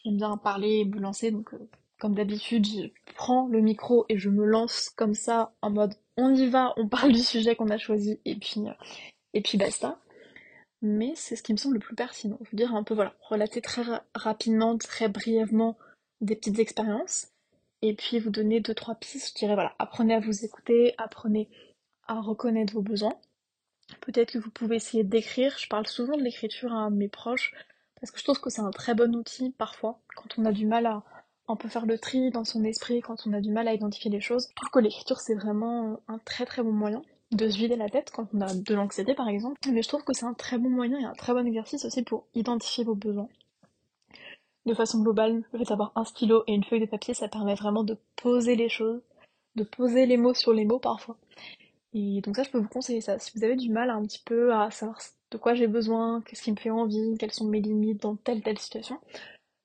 J'aime 0.05 0.17
bien 0.17 0.37
parler 0.37 0.81
et 0.81 0.85
me 0.85 1.01
lancer, 1.01 1.31
donc 1.31 1.53
euh, 1.53 1.69
comme 2.05 2.17
d'habitude, 2.17 2.67
je 2.67 3.15
prends 3.15 3.49
le 3.49 3.63
micro 3.63 4.05
et 4.11 4.19
je 4.19 4.29
me 4.29 4.45
lance 4.45 4.91
comme 4.91 5.15
ça, 5.15 5.55
en 5.63 5.71
mode 5.71 5.95
on 6.19 6.35
y 6.35 6.51
va, 6.51 6.75
on 6.77 6.87
parle 6.87 7.13
du 7.13 7.21
sujet 7.21 7.57
qu'on 7.57 7.71
a 7.71 7.79
choisi, 7.79 8.21
et 8.27 8.37
puis, 8.37 8.61
euh, 8.69 8.75
et 9.33 9.41
puis 9.41 9.57
basta. 9.57 9.99
Mais 10.83 11.15
c'est 11.17 11.35
ce 11.35 11.43
qui 11.43 11.55
me 11.55 11.57
semble 11.57 11.77
le 11.77 11.81
plus 11.81 11.95
pertinent. 11.95 12.37
Je 12.43 12.51
veux 12.51 12.59
dire, 12.59 12.75
un 12.75 12.83
peu, 12.83 12.93
voilà, 12.93 13.15
relater 13.23 13.63
très 13.63 13.85
rapidement, 14.15 14.77
très 14.77 15.09
brièvement 15.09 15.79
des 16.21 16.37
petites 16.37 16.59
expériences, 16.59 17.29
et 17.81 17.95
puis 17.95 18.19
vous 18.19 18.29
donner 18.29 18.61
deux, 18.61 18.75
trois 18.75 18.97
pistes. 18.97 19.31
Je 19.31 19.39
dirais, 19.39 19.55
voilà, 19.55 19.75
apprenez 19.79 20.13
à 20.13 20.21
vous 20.21 20.45
écouter, 20.45 20.93
apprenez 20.99 21.49
à 22.07 22.21
reconnaître 22.21 22.75
vos 22.75 22.83
besoins, 22.83 23.19
Peut-être 24.03 24.33
que 24.33 24.39
vous 24.39 24.51
pouvez 24.51 24.77
essayer 24.77 25.05
d'écrire. 25.05 25.57
Je 25.59 25.69
parle 25.69 25.87
souvent 25.87 26.19
de 26.19 26.23
l'écriture 26.23 26.75
à 26.75 26.91
mes 26.91 27.09
proches 27.09 27.55
parce 27.99 28.11
que 28.11 28.19
je 28.19 28.25
trouve 28.25 28.41
que 28.41 28.51
c'est 28.51 28.61
un 28.61 28.71
très 28.71 28.95
bon 28.95 29.15
outil 29.17 29.55
parfois 29.57 30.01
quand 30.15 30.39
on 30.39 30.45
a 30.45 30.53
du 30.53 30.67
mal 30.67 30.85
à 30.87 31.03
un 31.49 31.57
peu 31.57 31.69
faire 31.69 31.87
le 31.87 31.99
tri 31.99 32.31
dans 32.31 32.45
son 32.45 32.65
esprit, 32.65 33.01
quand 33.01 33.27
on 33.27 33.33
a 33.33 33.41
du 33.41 33.51
mal 33.51 33.69
à 33.69 33.75
identifier 33.75 34.11
les 34.11 34.21
choses. 34.21 34.49
Je 34.51 34.55
trouve 34.55 34.71
que 34.71 34.79
l'écriture 34.79 35.21
c'est 35.21 35.35
vraiment 35.35 36.01
un 36.09 36.19
très 36.19 36.47
très 36.47 36.63
bon 36.63 36.73
moyen 36.73 37.03
de 37.33 37.49
se 37.49 37.57
vider 37.59 37.77
la 37.77 37.89
tête 37.89 38.11
quand 38.15 38.29
on 38.33 38.41
a 38.41 38.55
de 38.55 38.75
l'anxiété 38.75 39.15
par 39.15 39.29
exemple. 39.29 39.59
Mais 39.71 39.83
je 39.83 39.89
trouve 39.89 40.05
que 40.05 40.13
c'est 40.13 40.27
un 40.27 40.35
très 40.35 40.59
bon 40.59 40.71
moyen 40.71 40.99
et 40.99 41.05
un 41.05 41.13
très 41.13 41.33
bon 41.33 41.47
exercice 41.47 41.85
aussi 41.85 42.03
pour 42.03 42.27
identifier 42.35 42.85
vos 42.85 42.95
besoins. 42.95 43.29
De 44.67 44.73
façon 44.75 45.03
globale, 45.03 45.43
le 45.53 45.59
fait 45.59 45.67
d'avoir 45.67 45.93
un 45.95 46.05
stylo 46.05 46.43
et 46.47 46.55
une 46.55 46.65
feuille 46.65 46.81
de 46.81 46.87
papier, 46.87 47.13
ça 47.13 47.29
permet 47.29 47.55
vraiment 47.55 47.85
de 47.85 47.99
poser 48.17 48.57
les 48.57 48.71
choses, 48.71 49.03
de 49.57 49.65
poser 49.65 50.07
les 50.07 50.17
mots 50.17 50.33
sur 50.33 50.55
les 50.55 50.65
mots 50.65 50.79
parfois. 50.79 51.19
Et 51.93 52.23
donc 52.23 52.37
ça, 52.37 52.43
je 52.43 52.51
peux 52.51 52.59
vous 52.59 52.69
conseiller 52.69 53.01
ça. 53.01 53.19
Si 53.19 53.31
vous 53.37 53.45
avez 53.45 53.57
du 53.57 53.71
mal 53.71 53.91
un 53.91 54.03
petit 54.03 54.23
peu 54.25 54.55
à 54.55 54.71
savoir 54.71 54.99
de 55.31 55.37
quoi 55.37 55.55
j'ai 55.55 55.67
besoin, 55.67 56.23
qu'est-ce 56.23 56.43
qui 56.43 56.51
me 56.51 56.57
fait 56.57 56.71
envie, 56.71 57.17
quelles 57.19 57.33
sont 57.33 57.47
mes 57.47 57.61
limites 57.61 58.03
dans 58.03 58.17
telle 58.17 58.43
telle 58.43 58.59
situation, 58.59 58.99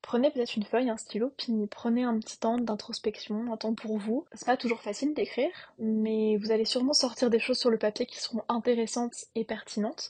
prenez 0.09 0.31
peut-être 0.31 0.55
une 0.55 0.63
feuille, 0.63 0.89
un 0.89 0.97
stylo, 0.97 1.31
puis 1.37 1.53
prenez 1.69 2.03
un 2.03 2.17
petit 2.17 2.39
temps 2.39 2.57
d'introspection, 2.57 3.53
un 3.53 3.57
temps 3.57 3.75
pour 3.75 3.99
vous. 3.99 4.25
C'est 4.33 4.47
pas 4.47 4.57
toujours 4.57 4.81
facile 4.81 5.13
d'écrire, 5.13 5.51
mais 5.77 6.35
vous 6.37 6.51
allez 6.51 6.65
sûrement 6.65 6.93
sortir 6.93 7.29
des 7.29 7.37
choses 7.37 7.59
sur 7.59 7.69
le 7.69 7.77
papier 7.77 8.07
qui 8.07 8.17
seront 8.17 8.41
intéressantes 8.47 9.13
et 9.35 9.45
pertinentes. 9.45 10.09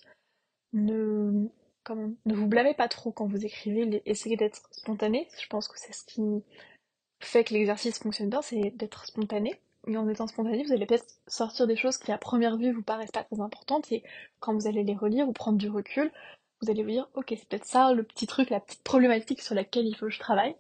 Ne, 0.72 1.50
ne 1.90 2.34
vous 2.34 2.48
blâmez 2.48 2.74
pas 2.76 2.88
trop 2.88 3.12
quand 3.12 3.28
vous 3.28 3.46
écrivez, 3.46 4.02
essayez 4.06 4.38
d'être 4.38 4.62
spontané. 4.72 5.28
Je 5.38 5.48
pense 5.48 5.68
que 5.68 5.78
c'est 5.78 5.94
ce 5.94 6.06
qui 6.06 6.46
fait 7.20 7.44
que 7.44 7.54
l'exercice 7.54 8.00
fonctionne 8.00 8.30
bien, 8.30 8.42
c'est 8.42 8.72
d'être 8.78 9.06
spontané 9.06 9.60
et 9.88 9.98
en 9.98 10.08
étant 10.08 10.28
spontané, 10.28 10.64
vous 10.64 10.74
allez 10.74 10.86
peut-être 10.86 11.08
sortir 11.28 11.68
des 11.68 11.76
choses 11.76 11.98
qui 11.98 12.12
à 12.12 12.18
première 12.18 12.58
vue 12.58 12.72
vous 12.72 12.84
paraissent 12.84 13.12
pas 13.12 13.24
très 13.24 13.42
importantes 13.42 13.92
et 13.92 14.04
quand 14.40 14.54
vous 14.54 14.68
allez 14.68 14.84
les 14.84 14.96
relire 14.96 15.28
ou 15.28 15.34
prendre 15.34 15.58
du 15.58 15.70
recul, 15.70 16.12
vous 16.62 16.70
allez 16.70 16.84
vous 16.84 16.90
dire 16.90 17.08
ok 17.16 17.28
c'est 17.30 17.48
peut-être 17.48 17.66
ça 17.66 17.94
le 17.94 18.04
petit 18.04 18.28
truc, 18.28 18.50
la 18.50 18.60
petite 18.60 18.84
problématique 18.84 19.42
sur 19.42 19.56
laquelle 19.56 19.86
il 19.86 19.96
faut 19.96 20.08
que 20.08 20.12
je 20.12 20.20
travaille. 20.20 20.56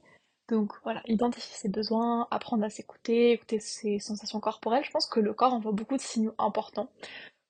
Donc 0.50 0.74
voilà, 0.84 1.04
identifier 1.06 1.56
ses 1.56 1.70
besoins, 1.70 2.28
apprendre 2.32 2.64
à 2.64 2.70
s'écouter, 2.70 3.34
écouter 3.34 3.60
ses 3.60 4.00
sensations 4.00 4.40
corporelles. 4.40 4.84
Je 4.84 4.90
pense 4.90 5.06
que 5.06 5.20
le 5.20 5.34
corps 5.34 5.54
envoie 5.54 5.72
beaucoup 5.72 5.96
de 5.96 6.02
signaux 6.02 6.34
importants. 6.40 6.90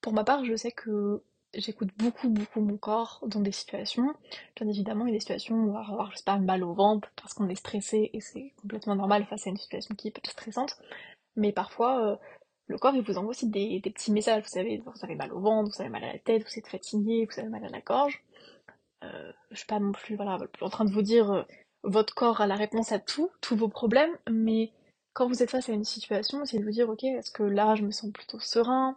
Pour 0.02 0.12
ma 0.12 0.22
part, 0.22 0.44
je 0.44 0.54
sais 0.54 0.72
que 0.72 1.22
j'écoute 1.54 1.88
beaucoup 1.96 2.28
beaucoup 2.28 2.60
mon 2.60 2.76
corps 2.76 3.20
dans 3.26 3.40
des 3.40 3.52
situations. 3.52 4.14
Bien 4.56 4.68
évidemment, 4.68 5.06
il 5.06 5.10
y 5.10 5.12
a 5.12 5.16
des 5.16 5.20
situations 5.20 5.56
où 5.56 5.70
on 5.70 5.72
va 5.72 5.80
avoir, 5.80 6.10
je 6.12 6.18
sais 6.18 6.24
pas, 6.24 6.38
mal 6.38 6.62
au 6.62 6.74
ventre 6.74 7.10
parce 7.16 7.32
qu'on 7.32 7.48
est 7.48 7.54
stressé 7.54 8.10
et 8.12 8.20
c'est 8.20 8.52
complètement 8.60 8.96
normal 8.96 9.24
face 9.26 9.46
à 9.46 9.50
une 9.50 9.56
situation 9.56 9.94
qui 9.94 10.08
est 10.08 10.10
peut-être 10.10 10.32
stressante. 10.32 10.76
Mais 11.36 11.52
parfois, 11.52 12.04
euh, 12.04 12.16
le 12.70 12.78
corps, 12.78 12.94
vous 12.94 13.18
envoie 13.18 13.30
aussi 13.30 13.48
des, 13.48 13.80
petits 13.80 14.12
messages. 14.12 14.42
Vous 14.42 14.48
savez, 14.48 14.78
vous 14.78 14.92
avez 15.02 15.16
mal 15.16 15.32
au 15.32 15.40
ventre, 15.40 15.70
vous 15.74 15.80
avez 15.82 15.90
mal 15.90 16.04
à 16.04 16.12
la 16.12 16.18
tête, 16.18 16.44
vous 16.44 16.58
êtes 16.58 16.68
fatigué, 16.68 17.26
vous 17.30 17.40
avez 17.40 17.48
mal 17.48 17.64
à 17.64 17.68
la 17.68 17.80
gorge. 17.80 18.22
Euh, 19.02 19.32
je 19.50 19.56
suis 19.56 19.66
pas 19.66 19.80
non 19.80 19.92
plus, 19.92 20.16
en 20.20 20.68
train 20.70 20.84
de 20.84 20.92
vous 20.92 21.02
dire 21.02 21.30
euh, 21.32 21.42
votre 21.82 22.14
corps 22.14 22.40
a 22.40 22.46
la 22.46 22.54
réponse 22.54 22.92
à 22.92 22.98
tout, 22.98 23.30
tous 23.40 23.56
vos 23.56 23.68
problèmes, 23.68 24.16
mais 24.30 24.72
quand 25.14 25.26
vous 25.26 25.42
êtes 25.42 25.50
face 25.50 25.68
à 25.68 25.72
une 25.72 25.84
situation, 25.84 26.42
essayez 26.42 26.60
de 26.60 26.64
vous 26.64 26.70
dire, 26.70 26.88
ok, 26.88 27.02
est-ce 27.04 27.30
que 27.32 27.42
là, 27.42 27.74
je 27.74 27.82
me 27.82 27.90
sens 27.90 28.12
plutôt 28.12 28.38
serein? 28.38 28.96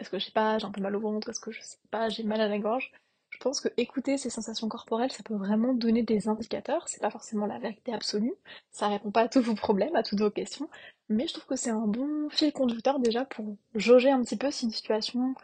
Est-ce 0.00 0.10
que, 0.10 0.18
je 0.18 0.26
sais 0.26 0.32
pas, 0.32 0.58
j'ai 0.58 0.66
un 0.66 0.72
peu 0.72 0.80
mal 0.80 0.96
au 0.96 1.00
ventre? 1.00 1.28
Est-ce 1.28 1.40
que, 1.40 1.52
je 1.52 1.60
sais 1.62 1.78
pas, 1.90 2.08
j'ai 2.08 2.24
mal 2.24 2.40
à 2.40 2.48
la 2.48 2.58
gorge? 2.58 2.90
Je 3.30 3.38
pense 3.38 3.60
que 3.60 3.68
écouter 3.76 4.18
ces 4.18 4.30
sensations 4.30 4.68
corporelles, 4.68 5.10
ça 5.10 5.22
peut 5.22 5.34
vraiment 5.34 5.72
donner 5.74 6.02
des 6.02 6.28
indicateurs. 6.28 6.88
C'est 6.88 7.00
pas 7.00 7.10
forcément 7.10 7.46
la 7.46 7.58
vérité 7.58 7.92
absolue. 7.92 8.34
Ça 8.70 8.88
répond 8.88 9.10
pas 9.10 9.22
à 9.22 9.28
tous 9.28 9.40
vos 9.40 9.54
problèmes, 9.54 9.96
à 9.96 10.02
toutes 10.02 10.20
vos 10.20 10.30
questions, 10.30 10.68
mais 11.08 11.26
je 11.26 11.34
trouve 11.34 11.46
que 11.46 11.56
c'est 11.56 11.70
un 11.70 11.86
bon 11.86 12.28
fil 12.30 12.52
conducteur 12.52 12.98
déjà 12.98 13.24
pour 13.24 13.56
jauger 13.74 14.10
un 14.10 14.22
petit 14.22 14.36
peu 14.36 14.50
si 14.50 14.64
une 14.64 14.70
situation 14.70 15.34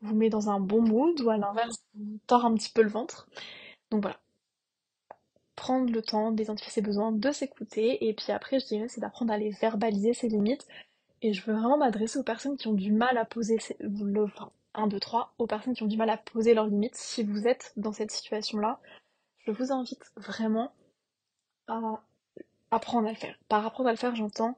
vous 0.00 0.14
met 0.14 0.28
dans 0.28 0.50
un 0.50 0.60
bon 0.60 0.82
mood 0.82 1.20
ou 1.20 1.30
à 1.30 1.36
l'inverse 1.36 1.76
vous 1.94 2.18
tord 2.26 2.44
un 2.44 2.54
petit 2.54 2.70
peu 2.70 2.82
le 2.82 2.88
ventre. 2.88 3.28
Donc 3.90 4.02
voilà. 4.02 4.18
Prendre 5.56 5.92
le 5.92 6.02
temps 6.02 6.32
d'identifier 6.32 6.72
ses 6.72 6.82
besoins, 6.82 7.12
de 7.12 7.30
s'écouter, 7.30 8.06
et 8.06 8.12
puis 8.12 8.32
après 8.32 8.60
je 8.60 8.66
dirais 8.66 8.88
c'est 8.88 9.00
d'apprendre 9.00 9.32
à 9.32 9.38
les 9.38 9.50
verbaliser 9.50 10.12
ses 10.14 10.28
limites. 10.28 10.66
Et 11.22 11.32
je 11.32 11.42
veux 11.42 11.54
vraiment 11.54 11.78
m'adresser 11.78 12.18
aux 12.18 12.24
personnes 12.24 12.56
qui 12.56 12.68
ont 12.68 12.74
du 12.74 12.92
mal 12.92 13.16
à 13.16 13.24
poser 13.24 13.58
le 13.80 14.24
enfin, 14.24 14.50
1, 14.74 14.88
2, 14.88 15.00
3, 15.00 15.34
aux 15.38 15.46
personnes 15.46 15.74
qui 15.74 15.82
ont 15.82 15.86
du 15.86 15.96
mal 15.96 16.10
à 16.10 16.18
poser 16.18 16.52
leurs 16.52 16.66
limites. 16.66 16.96
Si 16.96 17.22
vous 17.22 17.46
êtes 17.46 17.72
dans 17.76 17.92
cette 17.92 18.10
situation-là, 18.10 18.78
je 19.46 19.52
vous 19.52 19.72
invite 19.72 20.12
vraiment 20.16 20.72
à 21.68 22.02
apprendre 22.70 23.08
à 23.08 23.12
le 23.12 23.16
faire. 23.16 23.38
Par 23.48 23.64
apprendre 23.64 23.88
à 23.88 23.92
le 23.92 23.98
faire, 23.98 24.14
j'entends 24.16 24.56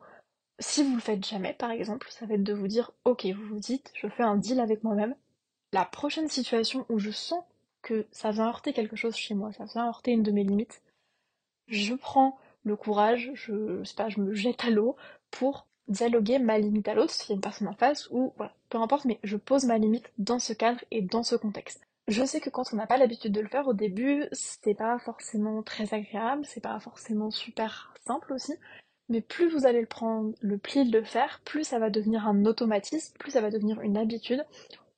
Si 0.58 0.82
vous 0.82 0.94
le 0.94 1.00
faites 1.00 1.24
jamais, 1.26 1.52
par 1.52 1.70
exemple, 1.70 2.08
ça 2.10 2.24
va 2.26 2.34
être 2.34 2.42
de 2.42 2.54
vous 2.54 2.68
dire, 2.68 2.92
ok, 3.04 3.26
vous 3.26 3.46
vous 3.46 3.60
dites, 3.60 3.92
je 3.94 4.08
fais 4.08 4.22
un 4.22 4.36
deal 4.36 4.60
avec 4.60 4.84
moi-même. 4.84 5.14
La 5.72 5.84
prochaine 5.84 6.28
situation 6.28 6.86
où 6.88 6.98
je 6.98 7.10
sens 7.10 7.42
que 7.82 8.06
ça 8.10 8.30
vient 8.30 8.48
heurter 8.48 8.72
quelque 8.72 8.96
chose 8.96 9.16
chez 9.16 9.34
moi, 9.34 9.52
ça 9.52 9.64
vient 9.64 9.86
heurter 9.86 10.12
une 10.12 10.22
de 10.22 10.32
mes 10.32 10.44
limites, 10.44 10.82
je 11.68 11.94
prends 11.94 12.38
le 12.64 12.76
courage, 12.76 13.30
je, 13.34 13.84
sais 13.84 13.94
pas, 13.94 14.08
je 14.08 14.20
me 14.20 14.34
jette 14.34 14.64
à 14.64 14.70
l'eau 14.70 14.96
pour 15.30 15.66
dialoguer 15.88 16.38
ma 16.38 16.58
limite 16.58 16.88
à 16.88 16.94
l'autre, 16.94 17.12
s'il 17.12 17.30
y 17.30 17.32
a 17.32 17.36
une 17.36 17.40
personne 17.40 17.68
en 17.68 17.74
face, 17.74 18.08
ou 18.10 18.32
voilà, 18.36 18.52
peu 18.70 18.78
importe, 18.78 19.04
mais 19.04 19.20
je 19.22 19.36
pose 19.36 19.66
ma 19.66 19.78
limite 19.78 20.10
dans 20.18 20.38
ce 20.38 20.52
cadre 20.52 20.80
et 20.90 21.02
dans 21.02 21.22
ce 21.22 21.36
contexte. 21.36 21.80
Je 22.08 22.24
sais 22.24 22.40
que 22.40 22.50
quand 22.50 22.72
on 22.72 22.76
n'a 22.76 22.86
pas 22.86 22.96
l'habitude 22.96 23.32
de 23.32 23.40
le 23.40 23.48
faire 23.48 23.68
au 23.68 23.72
début, 23.72 24.24
c'est 24.32 24.74
pas 24.74 24.98
forcément 24.98 25.62
très 25.62 25.92
agréable, 25.94 26.44
c'est 26.44 26.60
pas 26.60 26.78
forcément 26.80 27.30
super 27.30 27.94
simple 28.06 28.32
aussi, 28.32 28.54
mais 29.08 29.20
plus 29.20 29.48
vous 29.48 29.66
allez 29.66 29.80
le 29.80 29.86
prendre 29.86 30.34
le 30.40 30.58
pli 30.58 30.88
de 30.88 30.98
le 30.98 31.04
faire, 31.04 31.40
plus 31.44 31.64
ça 31.64 31.78
va 31.78 31.90
devenir 31.90 32.26
un 32.26 32.44
automatisme, 32.44 33.16
plus 33.18 33.32
ça 33.32 33.40
va 33.40 33.50
devenir 33.50 33.80
une 33.80 33.96
habitude, 33.96 34.44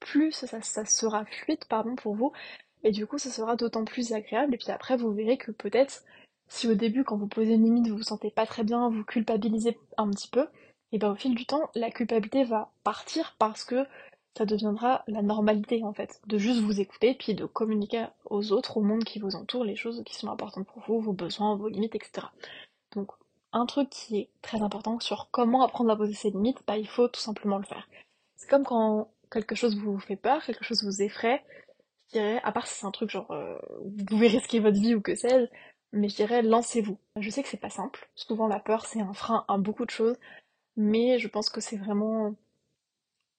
plus 0.01 0.33
ça, 0.33 0.61
sera 0.87 1.25
fluide 1.25 1.65
pardon, 1.69 1.97
pour 1.97 2.15
vous, 2.15 2.33
et 2.85 2.91
du 2.91 3.07
coup 3.07 3.19
ça 3.19 3.31
sera 3.31 3.57
d'autant 3.57 3.85
plus 3.85 4.13
agréable, 4.13 4.55
et 4.55 4.59
puis 4.59 4.71
après 4.71 4.97
vous 4.97 5.13
verrez 5.13 5.37
que 5.37 5.51
peut-être 5.51 6.03
si 6.51 6.67
au 6.67 6.75
début, 6.75 7.05
quand 7.05 7.19
vous 7.19 7.27
posez 7.27 7.55
une 7.55 7.65
limite, 7.65 7.89
vous 7.89 7.99
vous 7.99 8.03
sentez 8.03 8.31
pas 8.31 8.47
très 8.47 8.65
bien, 8.65 8.89
vous 8.89 9.05
culpabilisez 9.05 9.79
un 9.99 10.09
petit 10.11 10.29
peu, 10.29 10.49
et 10.93 10.99
ben 10.99 11.11
au 11.11 11.15
fil 11.15 11.35
du 11.35 11.45
temps, 11.45 11.71
la 11.75 11.91
culpabilité 11.91 12.45
va 12.45 12.71
partir 12.85 13.37
parce 13.39 13.65
que 13.65 13.85
ça 14.37 14.47
deviendra 14.47 15.05
la 15.09 15.21
normalité 15.21 15.83
en 15.85 15.93
fait, 15.93 16.21
de 16.27 16.39
juste 16.39 16.61
vous 16.61 16.81
écouter, 16.81 17.15
puis 17.15 17.35
de 17.35 17.45
communiquer 17.45 18.07
aux 18.25 18.53
autres, 18.53 18.79
au 18.79 18.81
monde 18.81 19.05
qui 19.05 19.19
vous 19.19 19.37
entoure, 19.37 19.65
les 19.65 19.77
choses 19.77 20.03
qui 20.07 20.15
sont 20.15 20.29
importantes 20.29 20.67
pour 20.67 20.83
vous, 20.87 21.01
vos 21.01 21.13
besoins, 21.13 21.57
vos 21.57 21.69
limites, 21.69 21.95
etc. 21.95 22.29
Donc 22.95 23.11
un 23.53 23.67
truc 23.67 23.91
qui 23.91 24.19
est 24.19 24.29
très 24.43 24.63
important 24.63 25.01
sur 25.01 25.29
comment 25.31 25.63
apprendre 25.63 25.91
à 25.91 25.97
poser 25.97 26.15
ses 26.15 26.31
limites, 26.31 26.59
bah 26.67 26.77
il 26.77 26.89
faut 26.89 27.09
tout 27.09 27.21
simplement 27.21 27.59
le 27.59 27.65
faire. 27.65 27.89
C'est 28.37 28.49
comme 28.49 28.65
quand 28.65 29.11
quelque 29.31 29.55
chose 29.55 29.77
vous 29.79 29.99
fait 29.99 30.17
peur, 30.17 30.45
quelque 30.45 30.65
chose 30.65 30.85
vous 30.85 31.03
effraie, 31.03 31.45
je 32.09 32.19
dirais, 32.19 32.41
à 32.45 32.53
part 32.53 32.67
si 32.67 32.75
c'est 32.79 32.87
un 32.87 32.91
truc 32.91 33.11
genre 33.11 33.31
euh, 33.31 33.59
vous 33.85 34.05
pouvez 34.05 34.29
risquer 34.29 34.61
votre 34.61 34.79
vie 34.79 34.95
ou 34.95 35.01
que 35.01 35.15
sais-je, 35.15 35.47
mais 35.93 36.09
je 36.09 36.17
dirais 36.17 36.43
lancez-vous. 36.43 36.99
Je 37.17 37.31
sais 37.31 37.43
que 37.43 37.49
c'est 37.49 37.57
pas 37.57 37.71
simple, 37.71 38.09
souvent 38.15 38.49
la 38.49 38.61
peur 38.61 38.87
c'est 38.87 39.01
un 39.01 39.13
frein 39.15 39.45
à 39.49 39.59
beaucoup 39.59 39.85
de 39.87 39.91
choses, 39.91 40.17
mais 40.77 41.19
je 41.19 41.29
pense 41.29 41.51
que 41.51 41.61
c'est 41.61 41.77
vraiment 41.77 42.35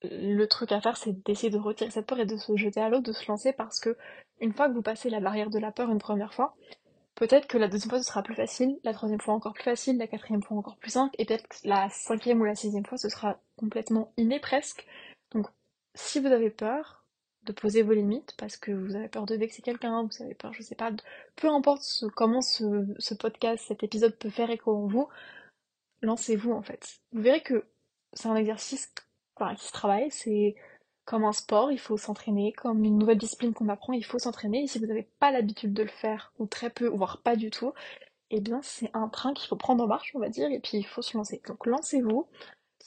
le 0.03 0.45
truc 0.45 0.71
à 0.71 0.81
faire, 0.81 0.97
c'est 0.97 1.23
d'essayer 1.25 1.49
de 1.49 1.57
retirer 1.57 1.91
cette 1.91 2.07
peur 2.07 2.19
et 2.19 2.25
de 2.25 2.37
se 2.37 2.55
jeter 2.55 2.79
à 2.79 2.89
l'eau, 2.89 3.01
de 3.01 3.11
se 3.11 3.27
lancer 3.27 3.53
parce 3.53 3.79
que 3.79 3.97
une 4.39 4.53
fois 4.53 4.69
que 4.69 4.73
vous 4.73 4.81
passez 4.81 5.09
la 5.09 5.19
barrière 5.19 5.49
de 5.49 5.59
la 5.59 5.71
peur 5.71 5.89
une 5.89 5.99
première 5.99 6.33
fois, 6.33 6.55
peut-être 7.19 7.47
que 7.47 7.57
la 7.57 7.67
deuxième 7.67 7.89
fois 7.89 7.99
ce 7.99 8.07
sera 8.07 8.23
plus 8.23 8.35
facile, 8.35 8.79
la 8.83 8.93
troisième 8.93 9.21
fois 9.21 9.33
encore 9.33 9.53
plus 9.53 9.63
facile, 9.63 9.97
la 9.97 10.07
quatrième 10.07 10.41
fois 10.41 10.57
encore 10.57 10.77
plus 10.77 10.91
simple, 10.91 11.13
et 11.19 11.25
peut-être 11.25 11.47
que 11.47 11.67
la 11.67 11.89
cinquième 11.89 12.41
ou 12.41 12.45
la 12.45 12.55
sixième 12.55 12.85
fois 12.85 12.97
ce 12.97 13.09
sera 13.09 13.39
complètement 13.57 14.13
inné 14.17 14.39
presque. 14.39 14.85
Donc 15.33 15.47
si 15.95 16.19
vous 16.19 16.27
avez 16.27 16.49
peur, 16.49 16.99
de 17.43 17.51
poser 17.51 17.81
vos 17.81 17.93
limites 17.93 18.35
parce 18.37 18.57
que 18.57 18.71
vous 18.71 18.95
avez 18.95 19.07
peur 19.07 19.25
de 19.25 19.35
vexer 19.35 19.61
quelqu'un, 19.61 20.03
vous 20.03 20.23
avez 20.23 20.35
peur, 20.35 20.53
je 20.53 20.61
sais 20.61 20.75
pas, 20.75 20.91
peu 21.35 21.47
importe 21.47 22.05
comment 22.15 22.41
ce, 22.41 23.13
podcast, 23.13 23.65
cet 23.67 23.83
épisode 23.83 24.15
peut 24.17 24.29
faire 24.29 24.49
écho 24.49 24.75
en 24.75 24.87
vous, 24.87 25.07
lancez-vous 26.01 26.51
en 26.51 26.61
fait. 26.61 26.99
Vous 27.11 27.21
verrez 27.21 27.41
que 27.41 27.65
c'est 28.13 28.27
un 28.27 28.35
exercice 28.35 28.93
qui 29.57 29.65
se 29.65 29.71
travaille, 29.71 30.11
c'est 30.11 30.55
comme 31.09 31.25
un 31.25 31.33
sport, 31.33 31.71
il 31.71 31.79
faut 31.79 31.97
s'entraîner, 31.97 32.53
comme 32.53 32.83
une 32.83 32.99
nouvelle 32.99 33.17
discipline 33.17 33.51
qu'on 33.51 33.67
apprend, 33.67 33.93
il 33.93 34.05
faut 34.05 34.19
s'entraîner, 34.19 34.61
et 34.61 34.67
si 34.67 34.77
vous 34.77 34.85
n'avez 34.85 35.09
pas 35.19 35.31
l'habitude 35.31 35.73
de 35.73 35.81
le 35.81 35.89
faire, 35.89 36.31
ou 36.37 36.45
très 36.45 36.69
peu, 36.69 36.87
voire 36.87 37.23
pas 37.23 37.35
du 37.35 37.49
tout, 37.49 37.73
eh 38.29 38.39
bien 38.39 38.59
c'est 38.61 38.91
un 38.93 39.07
train 39.09 39.33
qu'il 39.33 39.47
faut 39.49 39.55
prendre 39.55 39.83
en 39.83 39.87
marche, 39.87 40.11
on 40.13 40.19
va 40.19 40.29
dire, 40.29 40.51
et 40.51 40.59
puis 40.59 40.77
il 40.77 40.83
faut 40.83 41.01
se 41.01 41.17
lancer. 41.17 41.41
Donc 41.47 41.65
lancez-vous, 41.65 42.27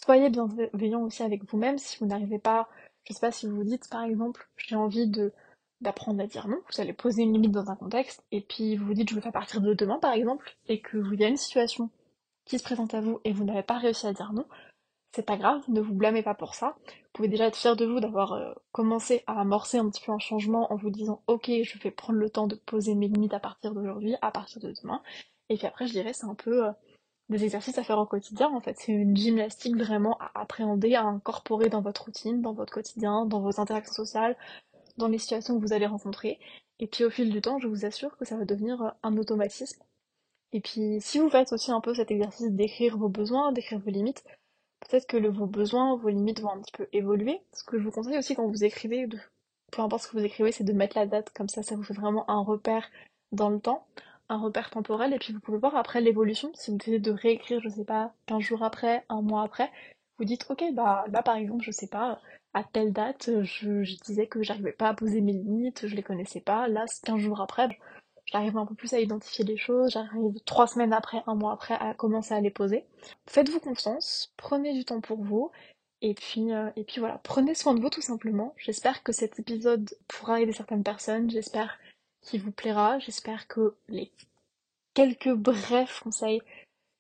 soyez 0.05 0.31
bienveillant 0.31 1.03
aussi 1.03 1.25
avec 1.25 1.43
vous-même. 1.51 1.79
Si 1.79 1.99
vous 1.99 2.07
n'arrivez 2.07 2.39
pas 2.39 2.69
je 3.09 3.13
sais 3.13 3.19
pas 3.19 3.33
si 3.33 3.49
vous 3.49 3.57
vous 3.57 3.65
dites 3.65 3.91
par 3.91 4.05
exemple, 4.05 4.49
j'ai 4.57 4.77
envie 4.77 5.09
de 5.09 5.33
d'apprendre 5.81 6.23
à 6.23 6.29
dire 6.29 6.47
non, 6.47 6.61
vous 6.73 6.81
allez 6.81 6.93
poser 6.93 7.23
une 7.25 7.33
limite 7.33 7.51
dans 7.51 7.71
un 7.73 7.77
contexte, 7.77 8.23
et 8.31 8.41
puis 8.41 8.77
vous 8.77 8.87
vous 8.87 8.95
dites 8.95 9.11
je 9.11 9.17
le 9.17 9.21
fais 9.21 9.33
partir 9.33 9.61
de 9.61 9.75
demain 9.75 9.99
par 9.99 10.13
exemple, 10.13 10.57
et 10.69 10.81
que 10.81 10.97
vous 10.97 11.15
y 11.15 11.25
a 11.25 11.29
une 11.29 11.37
situation 11.37 11.91
qui 12.45 12.61
se 12.61 12.63
présente 12.63 12.95
à 12.95 13.01
vous 13.01 13.21
et 13.25 13.33
vous 13.33 13.45
n'avez 13.45 13.65
pas 13.65 13.79
réussi 13.79 14.07
à 14.07 14.13
dire 14.13 14.33
non, 14.33 14.47
c'est 15.14 15.27
pas 15.27 15.37
grave, 15.37 15.62
ne 15.68 15.81
vous 15.81 15.94
blâmez 15.94 16.22
pas 16.22 16.35
pour 16.35 16.55
ça. 16.55 16.75
Vous 16.87 17.11
pouvez 17.12 17.29
déjà 17.29 17.46
être 17.46 17.57
fier 17.57 17.77
de 17.77 17.85
vous 17.85 18.01
d'avoir 18.01 18.33
euh, 18.33 18.53
commencé 18.72 19.22
à 19.27 19.40
amorcer 19.40 19.77
un 19.77 19.88
petit 19.90 20.03
peu 20.05 20.12
un 20.12 20.18
changement 20.18 20.72
en 20.72 20.77
vous 20.77 20.90
disant 20.90 21.22
ok 21.27 21.51
je 21.62 21.79
vais 21.79 21.90
prendre 21.90 22.18
le 22.18 22.31
temps 22.31 22.46
de 22.46 22.55
poser 22.55 22.94
mes 22.94 23.09
limites 23.09 23.35
à 23.35 23.40
partir 23.40 23.75
d'aujourd'hui, 23.75 24.16
à 24.22 24.31
partir 24.31 24.61
de 24.62 24.72
demain. 24.83 25.03
Et 25.51 25.59
puis 25.59 25.66
après 25.66 25.87
je 25.87 25.92
dirais 25.92 26.14
c'est 26.14 26.27
un 26.27 26.35
peu 26.35 26.66
euh, 26.66 26.72
des 27.29 27.44
exercices 27.44 27.77
à 27.77 27.85
faire 27.85 27.98
au 27.98 28.07
quotidien 28.07 28.48
en 28.48 28.61
fait. 28.61 28.79
C'est 28.79 28.92
une 28.92 29.14
gymnastique 29.14 29.77
vraiment 29.77 30.16
à 30.18 30.31
appréhender, 30.40 30.94
à 30.94 31.05
incorporer 31.05 31.68
dans 31.68 31.83
votre 31.83 32.07
routine, 32.07 32.40
dans 32.40 32.55
votre 32.55 32.72
quotidien, 32.72 33.27
dans 33.27 33.40
vos 33.40 33.61
interactions 33.61 33.92
sociales, 33.92 34.37
dans 34.96 35.09
les 35.09 35.18
situations 35.18 35.59
que 35.59 35.64
vous 35.64 35.75
allez 35.75 35.87
rencontrer. 35.87 36.38
Et 36.79 36.87
puis 36.87 37.05
au 37.05 37.11
fil 37.11 37.31
du 37.31 37.42
temps, 37.42 37.59
je 37.59 37.68
vous 37.68 37.85
assure 37.85 38.16
que 38.16 38.25
ça 38.25 38.37
va 38.37 38.46
devenir 38.46 38.94
un 39.03 39.16
automatisme. 39.18 39.83
Et 40.53 40.61
puis 40.61 40.98
si 41.01 41.18
vous 41.18 41.29
faites 41.29 41.53
aussi 41.53 41.70
un 41.70 41.81
peu 41.83 41.94
cet 41.94 42.11
exercice 42.11 42.51
d'écrire 42.51 42.96
vos 42.96 43.09
besoins, 43.11 43.53
d'écrire 43.53 43.79
vos 43.79 43.90
limites, 43.90 44.25
peut-être 44.88 45.07
que 45.07 45.16
vos 45.29 45.47
besoins, 45.47 45.97
vos 45.97 46.09
limites 46.09 46.40
vont 46.40 46.53
un 46.53 46.61
petit 46.61 46.73
peu 46.73 46.88
évoluer. 46.92 47.40
Ce 47.53 47.64
que 47.64 47.79
je 47.79 47.85
vous 47.85 47.90
conseille 47.90 48.18
aussi 48.18 48.35
quand 48.35 48.47
vous 48.47 48.64
écrivez, 48.64 49.07
de, 49.07 49.18
peu 49.71 49.83
importe 49.83 50.05
ce 50.05 50.09
que 50.09 50.18
vous 50.18 50.25
écrivez, 50.25 50.53
c'est 50.53 50.64
de 50.64 50.73
mettre 50.73 50.99
la 50.99 51.07
date, 51.07 51.31
comme 51.31 51.49
ça 51.49 51.62
ça 51.62 51.77
vous 51.77 51.83
fait 51.83 51.95
vraiment 51.95 52.29
un 52.31 52.42
repère 52.42 52.88
dans 53.33 53.49
le 53.49 53.61
temps 53.61 53.87
un 54.33 54.38
repère 54.38 54.71
temporel 54.71 55.12
et 55.12 55.18
puis 55.18 55.33
vous 55.33 55.40
pouvez 55.40 55.59
voir 55.59 55.77
après 55.77 56.01
l'évolution. 56.01 56.51
Si 56.55 56.71
vous 56.71 56.79
décidez 56.79 56.99
de 56.99 57.11
réécrire, 57.11 57.61
je 57.61 57.68
sais 57.68 57.85
pas, 57.85 58.14
15 58.27 58.40
jours 58.40 58.62
après, 58.62 59.05
un 59.09 59.21
mois 59.21 59.42
après, 59.42 59.71
vous 60.18 60.25
dites 60.25 60.47
ok 60.51 60.64
bah 60.75 61.05
là 61.12 61.23
par 61.23 61.37
exemple 61.37 61.64
je 61.64 61.71
sais 61.71 61.87
pas, 61.87 62.21
à 62.55 62.64
telle 62.64 62.92
date 62.92 63.31
je, 63.42 63.83
disais 64.05 64.27
que 64.27 64.42
j'arrivais 64.42 64.73
pas 64.73 64.88
à 64.88 64.95
poser 64.95 65.21
mes 65.21 65.33
limites, 65.33 65.87
je 65.87 65.97
les 65.97 66.03
connaissais 66.03 66.40
pas, 66.40 66.68
là 66.68 66.85
15 67.05 67.18
jours 67.18 67.40
après 67.40 67.68
j'arrive 68.33 68.57
un 68.57 68.66
peu 68.66 68.75
plus 68.75 68.95
à 68.95 69.01
identifier 69.01 69.45
les 69.45 69.57
choses, 69.57 69.92
j'arrive 69.92 70.40
trois 70.45 70.66
semaines 70.66 70.92
après, 70.92 71.23
un 71.27 71.35
mois 71.35 71.53
après 71.53 71.75
à 71.75 71.95
commencer 71.95 72.35
à 72.35 72.40
les 72.40 72.51
poser. 72.51 72.85
Faites-vous 73.27 73.61
confiance, 73.61 74.33
prenez 74.37 74.73
du 74.73 74.85
temps 74.85 75.01
pour 75.01 75.23
vous 75.23 75.51
et 76.01 76.14
puis, 76.14 76.53
euh, 76.53 76.71
et 76.77 76.85
puis 76.85 76.99
voilà, 76.99 77.21
prenez 77.23 77.55
soin 77.55 77.75
de 77.75 77.81
vous 77.81 77.90
tout 77.90 78.03
simplement. 78.03 78.55
J'espère 78.57 79.03
que 79.03 79.12
cet 79.12 79.38
épisode 79.38 79.95
pourra 80.09 80.40
aider 80.40 80.53
certaines 80.53 80.83
personnes, 80.83 81.31
j'espère 81.31 81.79
qui 82.23 82.38
vous 82.38 82.53
plaira. 82.53 82.99
J'espère 83.01 83.47
que 83.49 83.77
les 83.88 84.11
quelques 84.95 85.33
brefs 85.33 86.01
conseils 86.01 86.40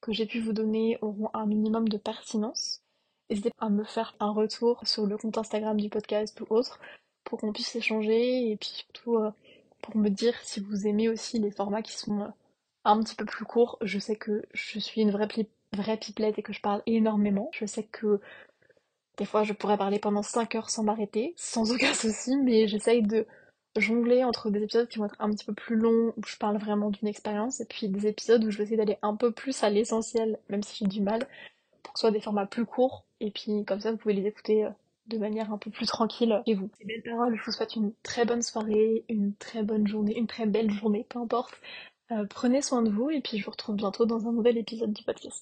que 0.00 0.12
j'ai 0.12 0.26
pu 0.26 0.40
vous 0.40 0.52
donner 0.52 0.98
auront 1.00 1.30
un 1.32 1.46
minimum 1.46 1.88
de 1.88 1.96
pertinence. 1.96 2.82
N'hésitez 3.30 3.50
pas 3.50 3.66
à 3.66 3.70
me 3.70 3.84
faire 3.84 4.14
un 4.20 4.32
retour 4.32 4.80
sur 4.86 5.06
le 5.06 5.16
compte 5.16 5.38
Instagram 5.38 5.80
du 5.80 5.88
podcast 5.88 6.38
ou 6.40 6.46
autre 6.50 6.80
pour 7.24 7.38
qu'on 7.38 7.52
puisse 7.52 7.74
échanger 7.76 8.50
et 8.50 8.56
puis 8.56 8.70
surtout 8.70 9.16
euh, 9.16 9.30
pour 9.82 9.96
me 9.96 10.08
dire 10.08 10.34
si 10.42 10.60
vous 10.60 10.86
aimez 10.86 11.08
aussi 11.08 11.38
les 11.38 11.50
formats 11.50 11.82
qui 11.82 11.98
sont 11.98 12.22
euh, 12.22 12.28
un 12.84 13.02
petit 13.02 13.14
peu 13.14 13.24
plus 13.24 13.44
courts. 13.44 13.78
Je 13.82 13.98
sais 13.98 14.16
que 14.16 14.42
je 14.54 14.78
suis 14.78 15.02
une 15.02 15.10
vraie, 15.10 15.28
vraie 15.72 15.96
pipelette 15.98 16.38
et 16.38 16.42
que 16.42 16.52
je 16.52 16.60
parle 16.60 16.82
énormément. 16.86 17.50
Je 17.52 17.66
sais 17.66 17.84
que 17.84 18.20
des 19.18 19.24
fois 19.24 19.44
je 19.44 19.52
pourrais 19.52 19.78
parler 19.78 19.98
pendant 19.98 20.22
5 20.22 20.54
heures 20.54 20.70
sans 20.70 20.84
m'arrêter, 20.84 21.34
sans 21.36 21.70
aucun 21.72 21.94
souci, 21.94 22.36
mais 22.36 22.66
j'essaye 22.68 23.02
de 23.02 23.26
jongler 23.76 24.22
entre 24.24 24.50
des 24.50 24.62
épisodes 24.62 24.88
qui 24.88 24.98
vont 24.98 25.06
être 25.06 25.16
un 25.18 25.30
petit 25.30 25.44
peu 25.44 25.54
plus 25.54 25.76
longs, 25.76 26.12
où 26.16 26.22
je 26.26 26.36
parle 26.36 26.58
vraiment 26.58 26.90
d'une 26.90 27.08
expérience, 27.08 27.60
et 27.60 27.64
puis 27.64 27.88
des 27.88 28.06
épisodes 28.06 28.44
où 28.44 28.50
je 28.50 28.58
vais 28.58 28.64
essayer 28.64 28.76
d'aller 28.76 28.98
un 29.02 29.16
peu 29.16 29.32
plus 29.32 29.62
à 29.62 29.70
l'essentiel, 29.70 30.38
même 30.50 30.62
si 30.62 30.76
j'ai 30.78 30.86
du 30.86 31.00
mal, 31.00 31.26
pour 31.82 31.94
que 31.94 31.98
ce 31.98 32.02
soit 32.02 32.10
des 32.10 32.20
formats 32.20 32.46
plus 32.46 32.66
courts, 32.66 33.06
et 33.20 33.30
puis 33.30 33.64
comme 33.64 33.80
ça 33.80 33.90
vous 33.92 33.96
pouvez 33.96 34.14
les 34.14 34.26
écouter 34.26 34.66
euh, 34.66 34.70
de 35.12 35.18
manière 35.18 35.52
un 35.52 35.58
peu 35.58 35.70
plus 35.70 35.86
tranquille 35.86 36.42
chez 36.46 36.54
vous. 36.54 36.70
Ces 36.78 36.84
belles 36.84 37.02
paroles, 37.02 37.36
je 37.36 37.44
vous 37.44 37.52
souhaite 37.52 37.76
une 37.76 37.92
très 38.02 38.24
bonne 38.24 38.42
soirée, 38.42 39.04
une 39.08 39.34
très 39.36 39.62
bonne 39.62 39.86
journée, 39.86 40.16
une 40.16 40.26
très 40.26 40.46
belle 40.46 40.70
journée, 40.70 41.06
peu 41.08 41.18
importe. 41.18 41.54
Euh, 42.10 42.26
prenez 42.28 42.62
soin 42.62 42.82
de 42.82 42.90
vous, 42.90 43.10
et 43.10 43.20
puis 43.20 43.38
je 43.38 43.44
vous 43.44 43.50
retrouve 43.50 43.76
bientôt 43.76 44.06
dans 44.06 44.28
un 44.28 44.32
nouvel 44.32 44.58
épisode 44.58 44.92
du 44.92 45.02
podcast. 45.04 45.40